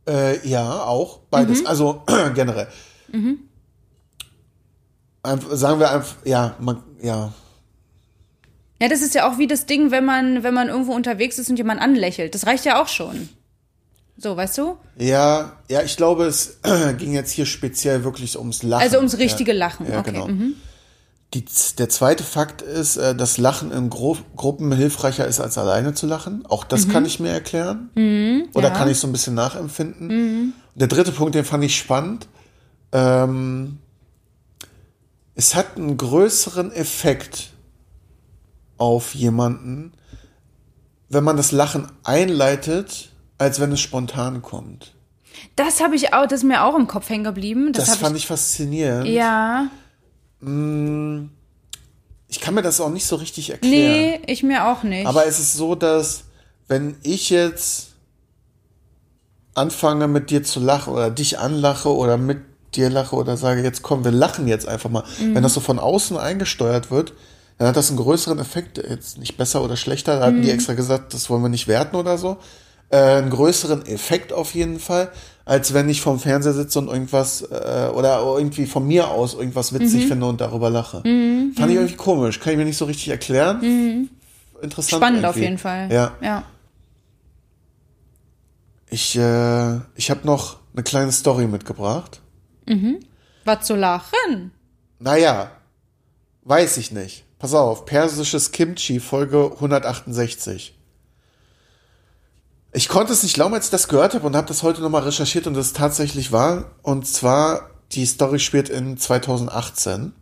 [0.06, 1.60] Äh, ja, auch beides.
[1.64, 2.02] Also
[2.34, 2.68] generell.
[5.22, 7.32] Einf- sagen wir einfach, ja, man, ja.
[8.84, 11.48] Ja, das ist ja auch wie das Ding, wenn man, wenn man irgendwo unterwegs ist
[11.48, 12.34] und jemand anlächelt.
[12.34, 13.28] Das reicht ja auch schon.
[14.16, 14.76] So, weißt du?
[14.98, 16.58] Ja, ja, ich glaube, es
[16.98, 18.82] ging jetzt hier speziell wirklich ums Lachen.
[18.82, 19.58] Also ums richtige ja.
[19.58, 19.90] Lachen.
[19.90, 20.12] Ja, okay.
[20.12, 20.28] genau.
[20.28, 20.54] Mhm.
[21.32, 21.44] Die,
[21.78, 26.06] der zweite Fakt ist, äh, dass Lachen in Gru Gruppen hilfreicher ist, als alleine zu
[26.06, 26.44] lachen.
[26.46, 27.90] Auch das kann ich mir erklären.
[27.94, 28.48] Oder Mhm.
[28.54, 28.70] ja.
[28.70, 30.52] kann ich so ein bisschen nachempfinden.
[30.76, 32.28] Der dritte Punkt, den fand ich spannend.
[32.92, 33.78] Ähm,
[35.34, 37.50] es hat einen größeren Effekt
[38.78, 39.92] auf jemanden,
[41.08, 44.92] wenn man das Lachen einleitet, als wenn es spontan kommt.
[45.56, 47.72] Das habe ich auch, das ist mir auch im Kopf hängen geblieben.
[47.72, 49.06] Das, Das, fand ich, faszinierend.
[49.06, 49.66] ich, ja.
[52.28, 53.72] Ich kann mir das auch nicht so richtig erklären.
[53.72, 55.06] Nee, ich mir auch nicht.
[55.06, 56.24] Aber es ist so, dass
[56.68, 57.92] wenn ich jetzt
[59.54, 62.38] anfange mit dir zu lachen oder dich anlache oder mit
[62.74, 65.04] dir lache oder sage, jetzt komm, wir lachen jetzt einfach mal.
[65.20, 65.34] Mhm.
[65.34, 67.12] Wenn das so von außen eingesteuert wird,
[67.58, 70.42] dann hat das einen größeren Effekt, jetzt nicht besser oder schlechter, da hatten Mhm.
[70.42, 72.38] die extra gesagt, das wollen wir nicht werten oder so.
[72.90, 75.10] Äh, einen größeren Effekt auf jeden Fall,
[75.44, 79.72] als wenn ich vorm Fernseher sitze und irgendwas äh, oder irgendwie von mir aus irgendwas
[79.72, 80.08] witzig Mhm.
[80.08, 80.98] finde und darüber lache.
[81.02, 84.08] Fand ich irgendwie komisch, kann ich mir nicht so richtig erklären.
[84.62, 85.00] Interessant.
[85.02, 85.44] Spannend auf irgendwie.
[85.44, 85.92] jeden Fall.
[85.92, 86.12] Ja.
[86.22, 86.42] ja.
[88.88, 92.20] Ich, äh, ich habe noch eine kleine Story mitgebracht.
[93.44, 94.52] Was zu lachen?
[94.98, 95.50] Naja,
[96.44, 97.24] weiß ich nicht.
[97.44, 100.74] Pass auf, persisches Kimchi, Folge 168.
[102.72, 105.02] Ich konnte es nicht glauben, als ich das gehört habe und habe das heute nochmal
[105.02, 106.70] recherchiert und das tatsächlich war.
[106.80, 110.14] Und zwar, die Story spielt in 2018.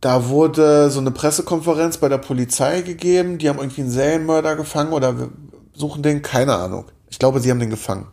[0.00, 3.38] Da wurde so eine Pressekonferenz bei der Polizei gegeben.
[3.38, 5.30] Die haben irgendwie einen Serienmörder gefangen oder
[5.74, 6.84] suchen den, keine Ahnung.
[7.10, 8.06] Ich glaube, sie haben den gefangen.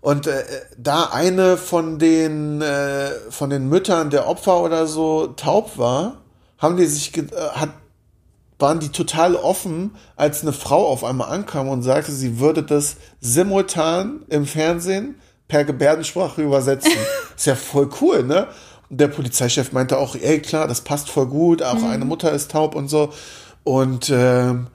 [0.00, 0.44] Und äh,
[0.78, 6.18] da eine von den äh, von den Müttern der Opfer oder so taub war,
[6.58, 7.70] haben die sich äh, hat
[8.58, 12.96] waren die total offen, als eine Frau auf einmal ankam und sagte, sie würde das
[13.20, 15.16] simultan im Fernsehen
[15.48, 16.92] per Gebärdensprache übersetzen.
[17.36, 18.48] Ist ja voll cool, ne?
[18.88, 22.52] Und der Polizeichef meinte auch, ey klar, das passt voll gut, auch eine Mutter ist
[22.52, 23.12] taub und so.
[23.64, 24.68] Und ähm,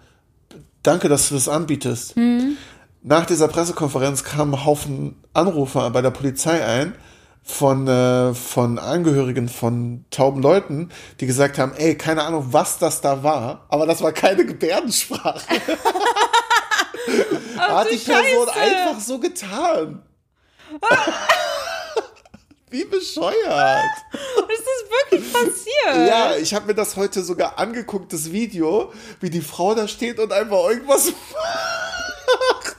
[0.84, 2.16] danke, dass du das anbietest.
[3.04, 6.94] Nach dieser Pressekonferenz kamen ein Haufen Anrufe bei der Polizei ein
[7.42, 13.02] von, äh, von Angehörigen von tauben Leuten, die gesagt haben, ey, keine Ahnung, was das
[13.02, 15.42] da war, aber das war keine Gebärdensprache.
[17.58, 20.04] Hat die Person einfach so getan.
[22.70, 23.90] Wie bescheuert.
[24.14, 26.08] ist das wirklich passiert?
[26.08, 30.20] Ja, ich habe mir das heute sogar angeguckt, das Video, wie die Frau da steht
[30.20, 31.12] und einfach irgendwas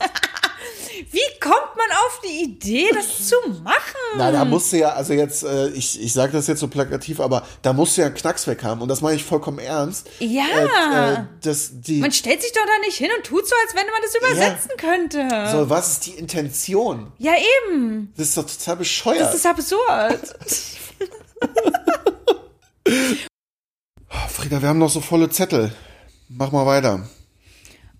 [1.13, 3.77] Wie kommt man auf die Idee, das zu machen?
[4.17, 7.47] Na, da musste ja, also jetzt, äh, ich, ich sage das jetzt so plakativ, aber
[7.61, 10.09] da musste ja einen Knacks weg haben und das meine ich vollkommen ernst.
[10.21, 10.45] Ja.
[10.47, 13.75] Äh, äh, das, die, man stellt sich doch da nicht hin und tut so, als
[13.75, 15.49] wenn man das übersetzen könnte.
[15.53, 17.13] so, was ist die Intention?
[17.19, 17.35] Ja,
[17.69, 18.11] eben.
[18.17, 19.21] Das ist doch total bescheuert.
[19.21, 20.19] Das ist absurd.
[24.29, 25.73] Frieda, wir haben noch so volle Zettel.
[26.31, 27.07] Mach mal weiter.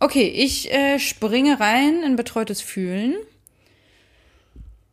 [0.03, 3.15] Okay, ich äh, springe rein in betreutes Fühlen.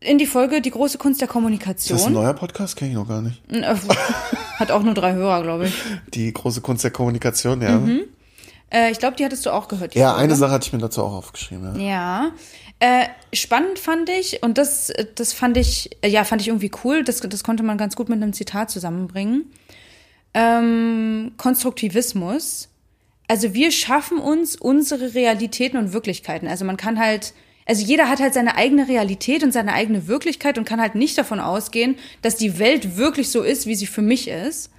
[0.02, 2.14] In die Folge Die große Kunst der Ist das ein Kommunikation.
[2.14, 2.76] neuer Podcast?
[2.76, 3.42] Kenne ich noch gar nicht.
[3.52, 3.76] Äh,
[4.60, 5.74] Hat auch nur drei Hörer, glaube ich.
[6.14, 7.82] Die große Kunst der Kommunikation, ja.
[8.72, 9.96] Äh, ich glaube, die hattest du auch gehört.
[9.96, 10.24] Ja, Folge.
[10.26, 11.80] eine Sache hatte ich mir dazu auch aufgeschrieben.
[11.80, 11.88] Ja.
[11.88, 12.32] Ja.
[12.80, 17.04] Äh, spannend fand ich, und das, das fand ich, äh, ja, fand ich irgendwie cool,
[17.04, 19.52] das, das konnte man ganz gut mit einem Zitat zusammenbringen.
[20.36, 22.70] Ähm, Konstruktivismus.
[23.30, 26.48] Also wir schaffen uns unsere Realitäten und Wirklichkeiten.
[26.48, 27.34] Also man kann halt,
[27.68, 31.16] also jeder hat halt seine eigene Realität und seine eigene Wirklichkeit und kann halt nicht
[31.16, 34.72] davon ausgehen, dass die Welt wirklich so ist, wie sie für mich ist.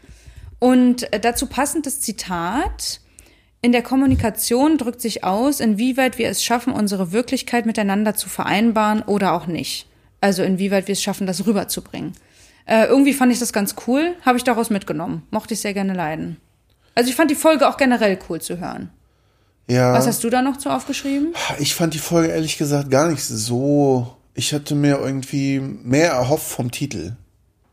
[0.59, 3.01] Und äh, dazu passend das Zitat.
[3.63, 9.03] In der Kommunikation drückt sich aus, inwieweit wir es schaffen, unsere Wirklichkeit miteinander zu vereinbaren
[9.03, 9.87] oder auch nicht.
[10.21, 12.15] Also inwieweit wir es schaffen, das rüberzubringen.
[12.67, 15.23] Äh, irgendwie fand ich das ganz cool, habe ich daraus mitgenommen.
[15.31, 16.39] Mochte ich sehr gerne leiden.
[17.01, 18.91] Also ich fand die Folge auch generell cool zu hören.
[19.67, 19.95] ja.
[19.95, 21.35] Was hast du da noch zu aufgeschrieben?
[21.59, 24.17] Ich fand die Folge ehrlich gesagt gar nicht so.
[24.35, 27.17] Ich hatte mir irgendwie mehr erhofft vom Titel.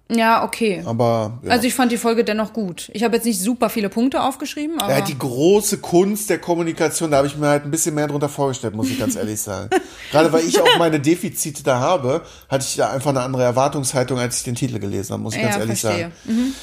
[0.09, 0.81] Ja, okay.
[0.85, 1.51] Aber ja.
[1.51, 2.89] Also ich fand die Folge dennoch gut.
[2.93, 7.11] Ich habe jetzt nicht super viele Punkte aufgeschrieben, aber ja, die große Kunst der Kommunikation,
[7.11, 9.69] da habe ich mir halt ein bisschen mehr drunter vorgestellt, muss ich ganz ehrlich sagen.
[10.09, 14.17] Gerade weil ich auch meine Defizite da habe, hatte ich da einfach eine andere Erwartungshaltung,
[14.19, 16.11] als ich den Titel gelesen habe, muss ich ganz ja, ehrlich verstehe.
[16.25, 16.53] sagen.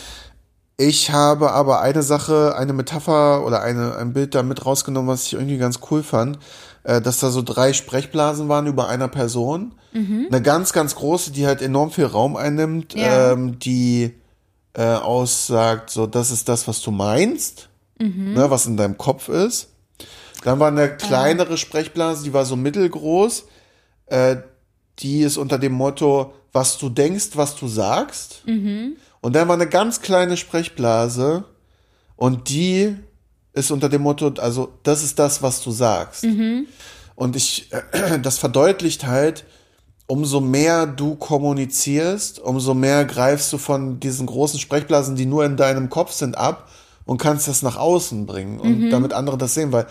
[0.76, 5.26] Ich habe aber eine Sache, eine Metapher oder eine, ein Bild da mit rausgenommen, was
[5.26, 6.38] ich irgendwie ganz cool fand,
[6.82, 9.74] äh, dass da so drei Sprechblasen waren über einer Person.
[9.92, 13.32] Eine ganz, ganz große, die halt enorm viel Raum einnimmt, Ja.
[13.32, 14.14] ähm, die
[14.76, 17.68] äh, aussagt, so, das ist das, was du meinst,
[18.00, 19.68] ne, was in deinem Kopf ist.
[20.42, 23.44] Dann war eine kleinere Sprechblase, die war so mittelgroß,
[24.06, 24.36] äh,
[24.98, 28.42] die ist unter dem Motto, was du denkst, was du sagst.
[29.24, 31.44] Und dann war eine ganz kleine Sprechblase
[32.14, 32.94] und die
[33.54, 36.24] ist unter dem Motto, also das ist das, was du sagst.
[37.14, 37.70] Und ich,
[38.22, 39.46] das verdeutlicht halt,
[40.06, 45.56] umso mehr du kommunizierst, umso mehr greifst du von diesen großen Sprechblasen, die nur in
[45.56, 46.68] deinem Kopf sind, ab
[47.06, 49.86] und kannst das nach außen bringen und damit andere das sehen, weil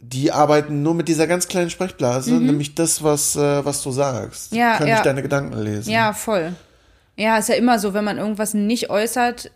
[0.00, 4.52] die arbeiten nur mit dieser ganz kleinen Sprechblase, nämlich das, was, äh, was du sagst.
[4.52, 4.94] Ja, können ja.
[4.96, 5.88] nicht deine Gedanken lesen.
[5.88, 6.52] Ja, voll.
[7.16, 9.50] Ja, ist ja immer so, wenn man irgendwas nicht äußert,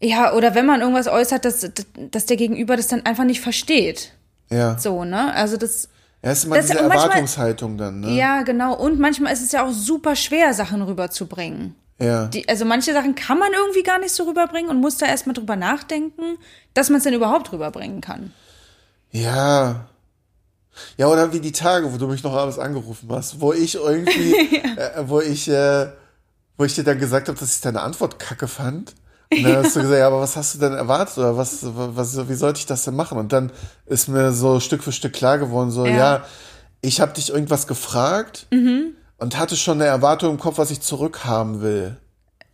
[0.00, 1.70] ja, oder wenn man irgendwas äußert, dass,
[2.10, 4.12] dass der Gegenüber das dann einfach nicht versteht.
[4.50, 4.78] Ja.
[4.78, 5.34] So, ne?
[5.34, 5.88] Also das,
[6.22, 8.10] Ja, ist immer Das- diese und manchmal- Erwartungshaltung dann, ne?
[8.16, 8.74] ja, genau.
[8.74, 11.74] Und manchmal ist es ja auch super schwer, Sachen rüberzubringen.
[12.00, 12.26] Ja.
[12.26, 15.34] Die, also manche Sachen kann man irgendwie gar nicht so rüberbringen und muss da erstmal
[15.34, 16.38] drüber nachdenken,
[16.74, 18.32] dass man es denn überhaupt rüberbringen kann.
[19.10, 19.86] Ja.
[20.96, 24.56] Ja, oder wie die Tage, wo du mich noch abends angerufen hast, wo ich irgendwie,
[24.76, 25.86] äh, wo ich, äh,
[26.56, 28.94] wo ich dir dann gesagt habe, dass ich deine Antwort kacke fand.
[29.32, 32.28] Und dann hast du gesagt, ja, aber was hast du denn erwartet oder was, was,
[32.28, 33.18] wie sollte ich das denn machen?
[33.18, 33.50] Und dann
[33.86, 36.24] ist mir so Stück für Stück klar geworden, so, ja, Ja.
[36.82, 38.46] ich habe dich irgendwas gefragt
[39.18, 41.96] und hatte schon eine Erwartung im Kopf, was ich zurückhaben will.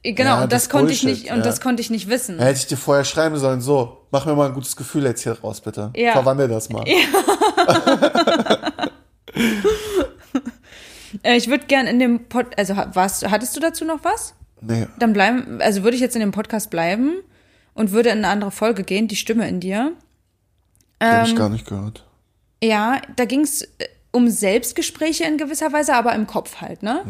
[0.03, 1.45] Genau, Ja, und das, das konnte ich Bullshit, nicht, und ja.
[1.45, 2.39] das konnte ich nicht wissen.
[2.39, 5.39] Hätte ich dir vorher schreiben sollen, so, mach mir mal ein gutes Gefühl jetzt hier
[5.39, 5.91] raus, bitte.
[5.95, 6.13] Ja.
[6.13, 6.85] Verwandel das mal.
[11.23, 14.35] Äh, ich würde gern in dem Pod, also warst, hattest du dazu noch was?
[14.61, 14.87] Nee.
[14.99, 17.15] Dann bleiben, also würde ich jetzt in dem Podcast bleiben
[17.75, 19.93] und würde in eine andere Folge gehen, die Stimme in dir.
[21.01, 22.07] Ähm, ich gar nicht gehört.
[22.63, 23.67] Ja, da ging es
[24.11, 27.05] um Selbstgespräche in gewisser Weise, aber im Kopf halt, ne?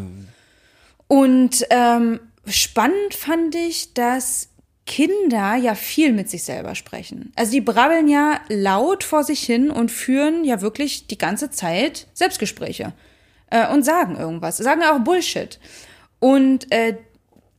[1.09, 4.51] Und ähm, spannend fand ich, dass
[4.87, 7.33] Kinder ja viel mit sich selber sprechen.
[7.37, 12.07] Also die brabbeln ja laut vor sich hin und führen ja wirklich die ganze Zeit
[12.12, 12.92] Selbstgespräche
[13.51, 15.59] äh, und sagen irgendwas, sagen auch Bullshit.
[16.19, 16.97] Und äh,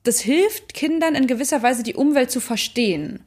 [0.03, 3.23] das hilft Kindern in gewisser Weise die Umwelt zu verstehen.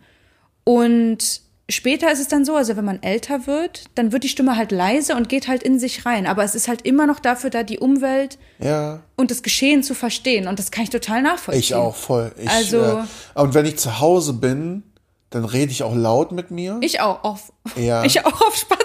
[0.64, 4.56] Und später ist es dann so, also wenn man älter wird, dann wird die Stimme
[4.56, 6.26] halt leise und geht halt in sich rein.
[6.26, 9.02] Aber es ist halt immer noch dafür da, die Umwelt Ja.
[9.16, 10.48] und das Geschehen zu verstehen.
[10.48, 11.60] Und das kann ich total nachvollziehen.
[11.60, 12.32] Ich auch voll.
[12.38, 13.04] Ich, Also- äh,
[13.40, 14.82] und wenn ich zu Hause bin,
[15.30, 16.78] dann rede ich auch laut mit mir.
[16.80, 18.04] Ich auch auf, Ja.
[18.04, 18.83] ich auch auf Spaziergängen.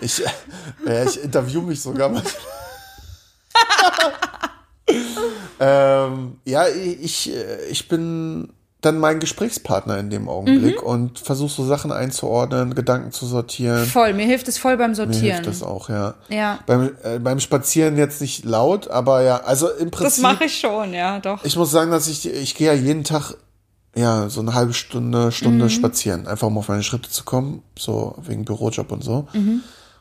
[0.00, 0.22] Ich,
[0.86, 2.22] äh, ich interview mich sogar mal.
[5.60, 7.30] ähm, ja, ich,
[7.70, 10.86] ich bin dann mein Gesprächspartner in dem Augenblick Mhm.
[10.88, 13.84] und versuche so Sachen einzuordnen, Gedanken zu sortieren.
[13.84, 15.22] Voll, mir hilft es voll beim Mir Sortieren.
[15.44, 16.14] hilft das auch, ja.
[16.30, 16.60] Ja.
[16.66, 20.22] Beim, äh, beim Spazieren jetzt nicht laut, aber ja, also im Prinzip.
[20.24, 21.44] Das mache ich schon, ja, doch.
[21.44, 23.34] Ich muss sagen, dass ich, ich gehe ja jeden Tag,
[23.94, 25.70] ja, so eine halbe Stunde, Stunde Mhm.
[25.70, 29.28] spazieren, einfach um auf meine Schritte zu kommen, so wegen Bürojob und so.
[29.34, 29.60] Mhm.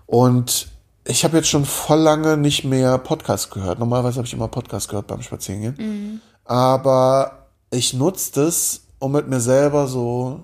[0.09, 0.67] Und
[1.05, 3.77] ich habe jetzt schon voll lange nicht mehr Podcast gehört.
[3.77, 5.75] Normalerweise habe ich immer Podcast gehört beim Spazierengehen.
[5.77, 6.21] Mhm.
[6.45, 10.41] Aber ich nutze das, um mit mir selber so,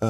[0.00, 0.06] äh,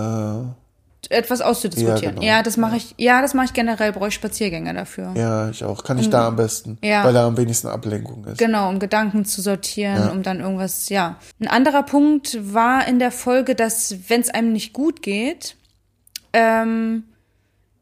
[1.11, 2.17] Etwas auszudiskutieren.
[2.17, 2.45] Ja, Ja, genau.
[2.45, 5.13] das mache ich, ja, das mache ich generell, brauche ich Spaziergänge dafür.
[5.15, 6.79] ja, ich auch, kann ich da am besten.
[6.83, 7.05] Ja.
[7.05, 8.39] weil da am wenigsten Ablenkung ist.
[8.39, 10.13] Genau, um Gedanken zu sortieren, Ja.
[10.13, 11.17] um dann irgendwas, ja.
[11.41, 15.57] Ein anderer Punkt war in der Folge, dass wenn es einem nicht gut geht,
[16.33, 17.05] ähm,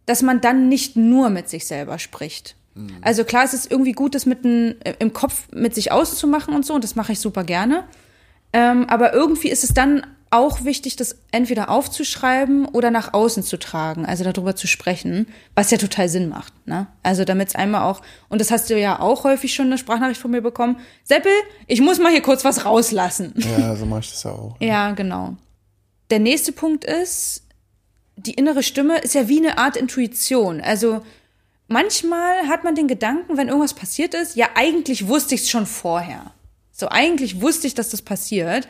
[0.07, 2.57] dass man dann nicht nur mit sich selber spricht.
[3.03, 6.55] Also klar, es ist irgendwie gut, das mit n, äh, im Kopf mit sich auszumachen
[6.55, 7.85] und so, und das mache ich super gerne.
[8.55, 13.59] Ähm, aber irgendwie ist es dann auch wichtig, das entweder aufzuschreiben oder nach außen zu
[13.59, 16.55] tragen, also darüber zu sprechen, was ja total Sinn macht.
[16.67, 16.87] Ne?
[17.03, 20.21] Also damit es einmal auch, und das hast du ja auch häufig schon eine Sprachnachricht
[20.21, 21.33] von mir bekommen, Seppel,
[21.67, 23.35] ich muss mal hier kurz was rauslassen.
[23.37, 24.57] Ja, so mache ich das ja auch.
[24.61, 25.37] Ja, genau.
[26.11, 27.42] Der nächste Punkt ist,
[28.17, 30.61] die innere Stimme ist ja wie eine Art Intuition.
[30.61, 31.05] Also
[31.69, 35.67] manchmal hat man den Gedanken, wenn irgendwas passiert ist, ja, eigentlich wusste ich es schon
[35.67, 36.33] vorher.
[36.73, 38.69] So, eigentlich wusste ich, dass das passiert.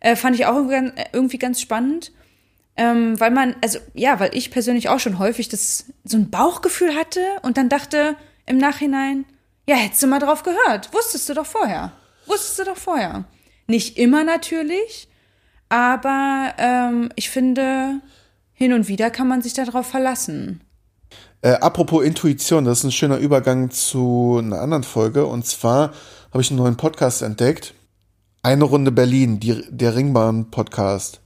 [0.00, 2.12] Äh, fand ich auch irgendwie ganz- äh, irgendwie ganz spannend.
[2.76, 6.96] Ähm, weil man, also ja, weil ich persönlich auch schon häufig das so ein Bauchgefühl
[6.96, 9.24] hatte und dann dachte im Nachhinein,
[9.66, 10.92] ja, hättest du mal drauf gehört.
[10.92, 11.92] Wusstest du doch vorher.
[12.26, 13.24] Wusstest du doch vorher.
[13.68, 15.08] Nicht immer natürlich,
[15.68, 18.00] aber ähm, ich finde,
[18.64, 20.62] hin und wieder kann man sich darauf verlassen.
[21.42, 25.26] Äh, apropos Intuition, das ist ein schöner Übergang zu einer anderen Folge.
[25.26, 25.92] Und zwar
[26.32, 27.74] habe ich einen neuen Podcast entdeckt.
[28.42, 31.20] Eine Runde Berlin, die, der Ringbahn-Podcast.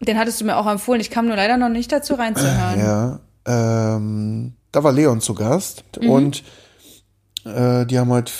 [0.00, 1.00] Den hattest du mir auch empfohlen.
[1.00, 2.78] Ich kam nur leider noch nicht dazu reinzuhören.
[2.78, 6.42] Ja, ähm, da war Leon zu Gast und
[7.44, 8.30] äh, die haben halt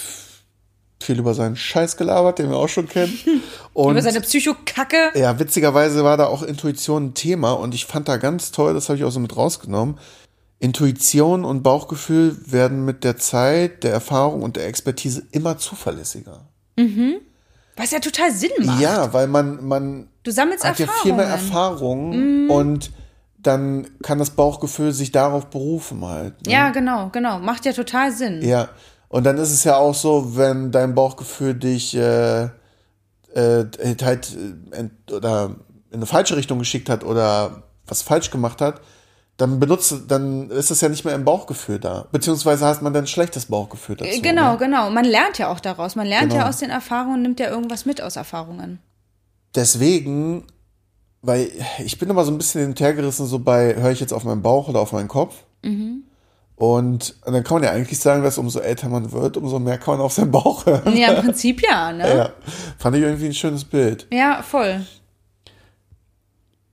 [1.02, 3.18] viel über seinen Scheiß gelabert, den wir auch schon kennen.
[3.74, 5.12] Und Über seine Psychokacke.
[5.14, 8.90] ja, witzigerweise war da auch Intuition ein Thema und ich fand da ganz toll, das
[8.90, 9.98] habe ich auch so mit rausgenommen.
[10.58, 16.46] Intuition und Bauchgefühl werden mit der Zeit, der Erfahrung und der Expertise immer zuverlässiger.
[17.76, 18.80] Was ja total Sinn macht.
[18.80, 22.90] Ja, weil man, man Du sammelst hat ja viel mehr Erfahrung und
[23.38, 26.46] dann kann das Bauchgefühl sich darauf berufen halt.
[26.46, 26.52] Ne?
[26.52, 27.38] Ja, genau, genau.
[27.40, 28.42] Macht ja total Sinn.
[28.42, 28.68] Ja,
[29.12, 33.64] und dann ist es ja auch so, wenn dein Bauchgefühl dich äh, äh,
[34.02, 34.36] halt
[34.72, 35.56] äh, ent- oder
[35.90, 38.80] in eine falsche Richtung geschickt hat oder was falsch gemacht hat,
[39.36, 42.06] dann benutzt, dann ist es ja nicht mehr im Bauchgefühl da.
[42.12, 44.10] Beziehungsweise hast man dann ein schlechtes Bauchgefühl dazu.
[44.10, 44.58] Äh, Genau, Ne?
[44.58, 44.90] genau.
[44.90, 45.96] Man lernt ja auch daraus.
[45.96, 46.42] Man lernt Genau.
[46.42, 48.78] ja aus den Erfahrungen und nimmt ja irgendwas mit aus Erfahrungen.
[49.54, 50.44] Deswegen,
[51.22, 51.50] weil
[51.84, 54.12] ich bin immer so ein bisschen hin und her gerissen, so bei, höre ich jetzt
[54.12, 55.34] auf meinen Bauch oder auf meinen Kopf?
[55.62, 56.04] Mhm.
[56.62, 59.96] Und dann kann man ja eigentlich sagen, dass umso älter man wird, umso mehr kann
[59.96, 60.96] man auf seinen Bauch hören.
[60.96, 62.16] Ja, im Prinzip ja, ne?
[62.16, 62.30] Ja,
[62.78, 64.06] fand ich irgendwie ein schönes Bild.
[64.12, 64.86] Ja, voll.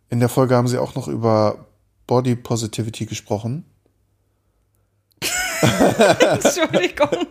[0.10, 1.66] In der Folge haben sie auch noch über
[2.06, 3.66] Body Positivity gesprochen.
[6.20, 7.26] Entschuldigung.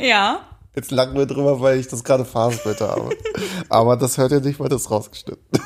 [0.00, 0.40] ja.
[0.74, 3.10] Jetzt lachen wir drüber, weil ich das gerade Phasenbitte habe.
[3.68, 5.46] Aber das hört ihr nicht, weil das ist rausgeschnitten.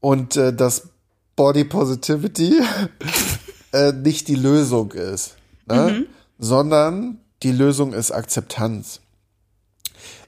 [0.00, 0.88] Und äh, dass
[1.36, 2.60] Body Positivity
[3.72, 6.06] äh, nicht die Lösung ist, ne?
[6.38, 9.00] sondern die Lösung ist Akzeptanz.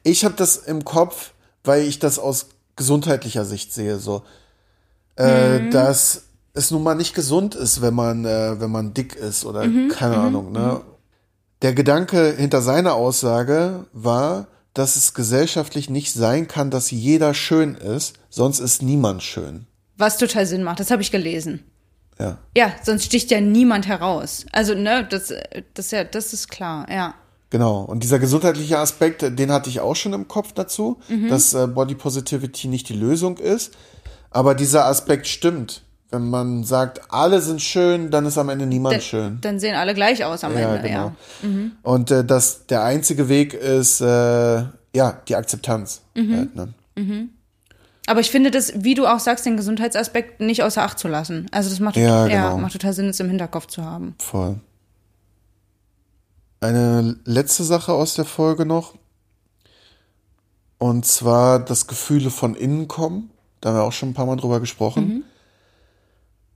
[0.02, 1.32] Ich habe das im Kopf,
[1.64, 4.22] weil ich das aus gesundheitlicher Sicht sehe, so,
[5.16, 9.44] äh, dass es nun mal nicht gesund ist, wenn man, äh, wenn man dick ist
[9.44, 10.52] oder keine Ahnung.
[10.52, 10.80] Ne?
[11.62, 17.74] Der Gedanke hinter seiner Aussage war, dass es gesellschaftlich nicht sein kann, dass jeder schön
[17.74, 19.66] ist, sonst ist niemand schön.
[19.98, 20.80] Was total Sinn macht.
[20.80, 21.64] Das habe ich gelesen.
[22.18, 22.38] Ja.
[22.56, 24.46] Ja, sonst sticht ja niemand heraus.
[24.52, 25.32] Also, ne, das,
[25.74, 27.14] das, ja, das ist klar, ja.
[27.50, 27.82] Genau.
[27.82, 31.94] Und dieser gesundheitliche Aspekt, den hatte ich auch schon im Kopf dazu, dass äh, Body
[31.94, 33.72] Positivity nicht die Lösung ist.
[34.30, 35.82] Aber dieser Aspekt stimmt.
[36.10, 39.38] Wenn man sagt, alle sind schön, dann ist am Ende niemand Dann, schön.
[39.42, 41.12] dann sehen alle gleich aus am Ja, Ende, genau.
[41.42, 41.48] ja.
[41.48, 41.72] Mhm.
[41.82, 46.00] Und äh, dass der einzige Weg ist, äh, ja, die Akzeptanz.
[46.14, 46.36] Mhm.
[46.36, 47.28] Halt, ne?
[48.08, 51.46] Aber ich finde das, wie du auch sagst, den Gesundheitsaspekt nicht außer Acht zu lassen.
[51.52, 52.58] Also das macht, Ja, ja, genau.
[52.58, 54.14] macht total Sinn, es im Hinterkopf zu haben.
[54.18, 54.60] Voll.
[56.60, 58.94] Eine letzte Sache aus der Folge noch.
[60.78, 63.30] Und zwar das Gefühle von innen kommen.
[63.60, 65.24] Da haben wir auch schon ein paar Mal drüber gesprochen.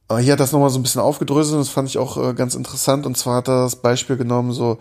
[0.09, 2.35] Aber hier hat das nochmal so ein bisschen aufgedröselt und das fand ich auch äh,
[2.35, 3.05] ganz interessant.
[3.07, 4.79] Und zwar hat er das Beispiel genommen, so,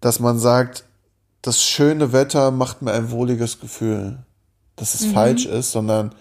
[0.00, 0.84] dass man sagt,
[1.42, 4.18] das schöne Wetter macht mir ein wohliges Gefühl.
[4.78, 6.14] Dass es falsch ist, sondern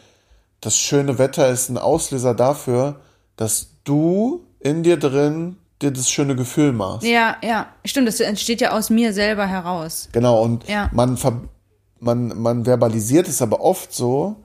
[0.61, 2.99] das schöne Wetter ist ein Auslöser dafür,
[3.35, 7.07] dass du in dir drin dir das schöne Gefühl machst.
[7.07, 7.67] Ja, ja.
[7.85, 10.09] Stimmt, das entsteht ja aus mir selber heraus.
[10.11, 10.89] Genau, und Ja.
[10.91, 11.17] man,
[11.99, 14.37] man, man verbalisiert es aber oft so,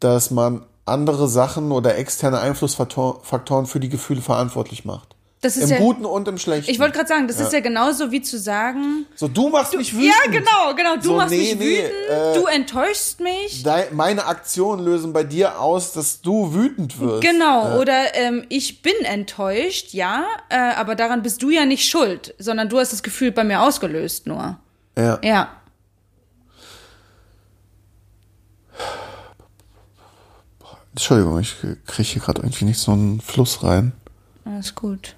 [0.00, 5.15] dass man andere Sachen oder externe Einflussfaktoren für die Gefühle verantwortlich macht.
[5.42, 5.76] Das ist Im ja.
[5.78, 6.70] Guten und im Schlechten.
[6.70, 9.04] Ich wollte gerade sagen, das ist ja genauso wie zu sagen.
[9.14, 10.06] so, du machst mich wütend.
[10.24, 10.96] Ja, genau, genau.
[10.96, 13.62] Du So, machst nee, mich nee, wütend, äh, du enttäuschst mich.
[13.62, 17.22] Dei- meine Aktionen lösen bei dir aus, dass du wütend wirst.
[17.22, 22.34] Genau, oder ähm, ich bin enttäuscht, ja, äh, aber daran bist du ja nicht schuld,
[22.38, 24.58] sondern du hast das Gefühl bei mir ausgelöst nur.
[24.96, 25.18] Ja.
[25.22, 25.50] Ja.
[30.92, 31.54] Entschuldigung, ich
[31.86, 33.92] kriege hier gerade irgendwie nicht so einen Fluss rein.
[34.44, 35.14] Alles gut.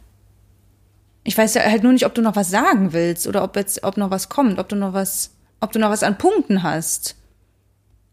[1.29, 3.85] Ich weiß ja halt nur nicht, ob du noch was sagen willst oder ob jetzt,
[3.85, 7.17] ob noch was kommt, ob du noch was, ob du noch was an Punkten hast.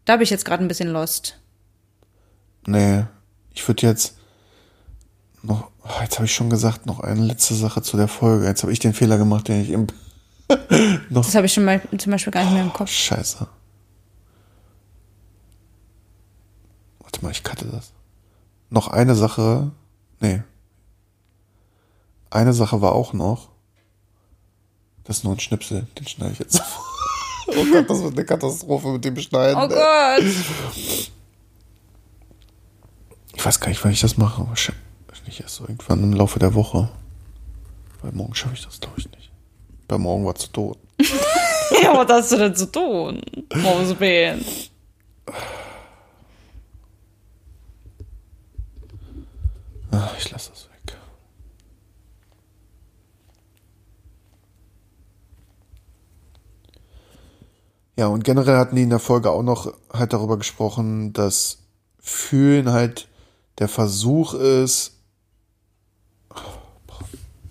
[0.04, 1.40] Da bin ich jetzt gerade ein bisschen lost.
[2.66, 3.06] Nee,
[3.54, 4.18] ich würde jetzt
[5.42, 8.44] noch, oh, jetzt habe ich schon gesagt, noch eine letzte Sache zu der Folge.
[8.44, 9.86] Jetzt habe ich den Fehler gemacht, den ich im
[11.08, 12.90] Das habe ich schon mal zum Beispiel gar nicht mehr im Kopf.
[12.90, 13.48] Scheiße.
[16.98, 17.94] Warte mal, ich cutte das.
[18.68, 19.70] Noch eine Sache.
[20.20, 20.42] Nee.
[22.36, 23.48] Eine Sache war auch noch.
[25.04, 26.60] Das ist nur ein Schnipsel, den schneide ich jetzt.
[27.46, 29.56] oh Gott, das wird eine Katastrophe mit dem Schneiden.
[29.56, 30.22] Oh Gott.
[33.34, 34.46] Ich weiß gar nicht, wann ich das mache.
[34.48, 36.90] Wahrscheinlich erst so irgendwann im Laufe der Woche.
[38.02, 39.30] Weil morgen schaffe ich das, glaube ich, nicht.
[39.88, 40.78] Bei morgen war zu tot.
[41.82, 43.20] Ja, was hast du denn zu tun?
[43.52, 44.44] Mosebeen.
[49.90, 50.95] Ah, ich lasse das weg.
[57.96, 61.58] Ja, und generell hatten die in der Folge auch noch halt darüber gesprochen, dass
[61.98, 63.08] Fühlen halt
[63.58, 64.92] der Versuch ist.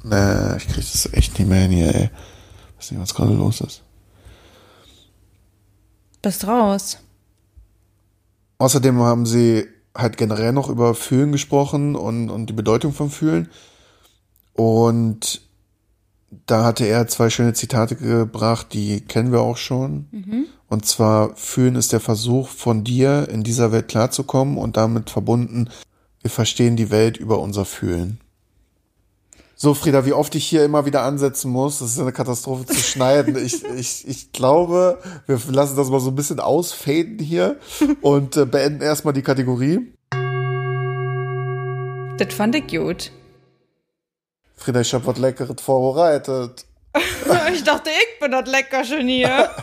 [0.04, 2.10] Nee, ich krieg das echt nicht mehr hin hier, ey.
[2.78, 3.82] Weiß nicht, was gerade los ist.
[6.22, 7.00] Bist raus.
[8.60, 13.50] Außerdem haben sie halt generell noch über Fühlen gesprochen und, und die Bedeutung von Fühlen.
[14.54, 15.42] Und
[16.46, 20.08] da hatte er zwei schöne Zitate gebracht, die kennen wir auch schon.
[20.68, 25.70] Und zwar, Fühlen ist der Versuch von dir, in dieser Welt klarzukommen und damit verbunden,
[26.22, 28.20] wir verstehen die Welt über unser Fühlen.
[29.58, 32.76] So, Frieda, wie oft ich hier immer wieder ansetzen muss, das ist eine Katastrophe zu
[32.80, 33.38] schneiden.
[33.38, 37.58] Ich, ich, ich glaube, wir lassen das mal so ein bisschen ausfaden hier
[38.02, 39.94] und äh, beenden erstmal die Kategorie.
[42.18, 43.12] Das fand ich gut.
[44.58, 46.66] Frieda, ich hab was Leckeres vorbereitet.
[47.54, 49.50] Ich dachte, ich bin das Leckerchen hier.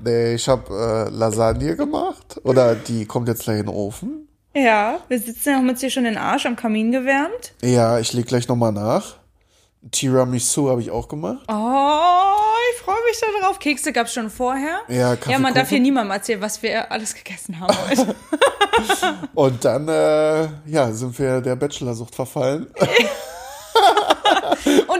[0.00, 2.38] Nee, ich hab äh, Lasagne gemacht.
[2.44, 4.28] Oder die kommt jetzt gleich in den Ofen.
[4.54, 7.52] Ja, wir sitzen, haben uns hier schon den Arsch am Kamin gewärmt.
[7.62, 9.16] Ja, ich leg gleich nochmal nach.
[9.90, 11.40] Tiramisu habe ich auch gemacht.
[11.48, 11.54] Oh,
[12.74, 13.58] ich freue mich da drauf.
[13.58, 14.80] Kekse gab's schon vorher.
[14.88, 15.76] Ja, Kaffee, Ja, man darf Kuchen.
[15.76, 17.74] hier niemandem erzählen, was wir alles gegessen haben.
[19.34, 22.66] Und dann, äh, ja, sind wir der Bachelorsucht verfallen.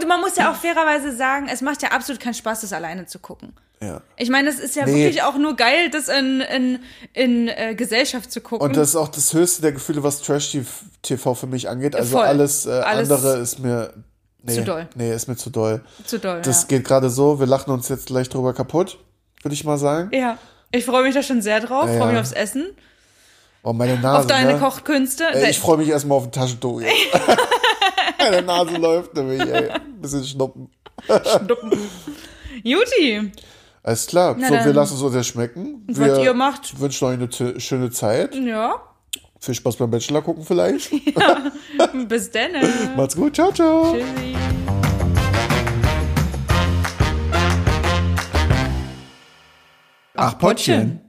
[0.01, 3.07] Und man muss ja auch fairerweise sagen, es macht ja absolut keinen Spaß, das alleine
[3.07, 3.53] zu gucken.
[3.83, 4.01] ja.
[4.17, 4.95] Ich meine, es ist ja Nee.
[4.95, 6.79] wirklich auch nur geil, das in, in,
[7.13, 8.67] in äh, Gesellschaft zu gucken.
[8.67, 11.95] Und das ist auch das höchste der Gefühle, was Trash-TV für mich angeht.
[11.97, 12.27] Also Voll.
[12.27, 13.93] alles, äh, Alles andere ist mir.
[14.43, 14.89] Nee, zu doll.
[14.95, 15.83] Nee, ist mir zu doll.
[16.07, 16.41] zu doll.
[16.43, 16.69] Das ja.
[16.69, 18.99] geht gerade so, wir lachen uns jetzt gleich drüber kaputt,
[19.43, 20.11] würde ich mal sagen.
[20.15, 20.39] ja.
[20.73, 22.69] Ich freue mich da schon sehr drauf, Ja, freue mich aufs Essen,
[23.65, 24.21] Oh, meine Nase.
[24.21, 24.59] auf deine ne?
[24.61, 25.25] Kochkünste.
[25.33, 26.81] Ey, ich freue mich erstmal auf ein Taschentuch.
[28.21, 29.71] Meine Nase läuft nämlich, ey.
[29.71, 30.69] Ein bisschen schnuppen.
[32.63, 33.33] Juti,
[33.83, 34.37] Alles klar.
[34.39, 34.75] Na so, wir dann.
[34.75, 35.85] lassen es uns ja schmecken.
[35.89, 38.35] was Wir ihr macht, wünschen euch eine schöne Zeit.
[38.35, 38.75] ja,
[39.41, 40.91] Viel Spaß beim Bachelor gucken vielleicht.
[42.09, 42.51] bis dann.
[42.97, 43.35] Macht's gut.
[43.35, 43.95] Ciao, ciao.
[43.95, 44.37] Tschüssi.
[50.15, 51.01] Ach, Pottchen.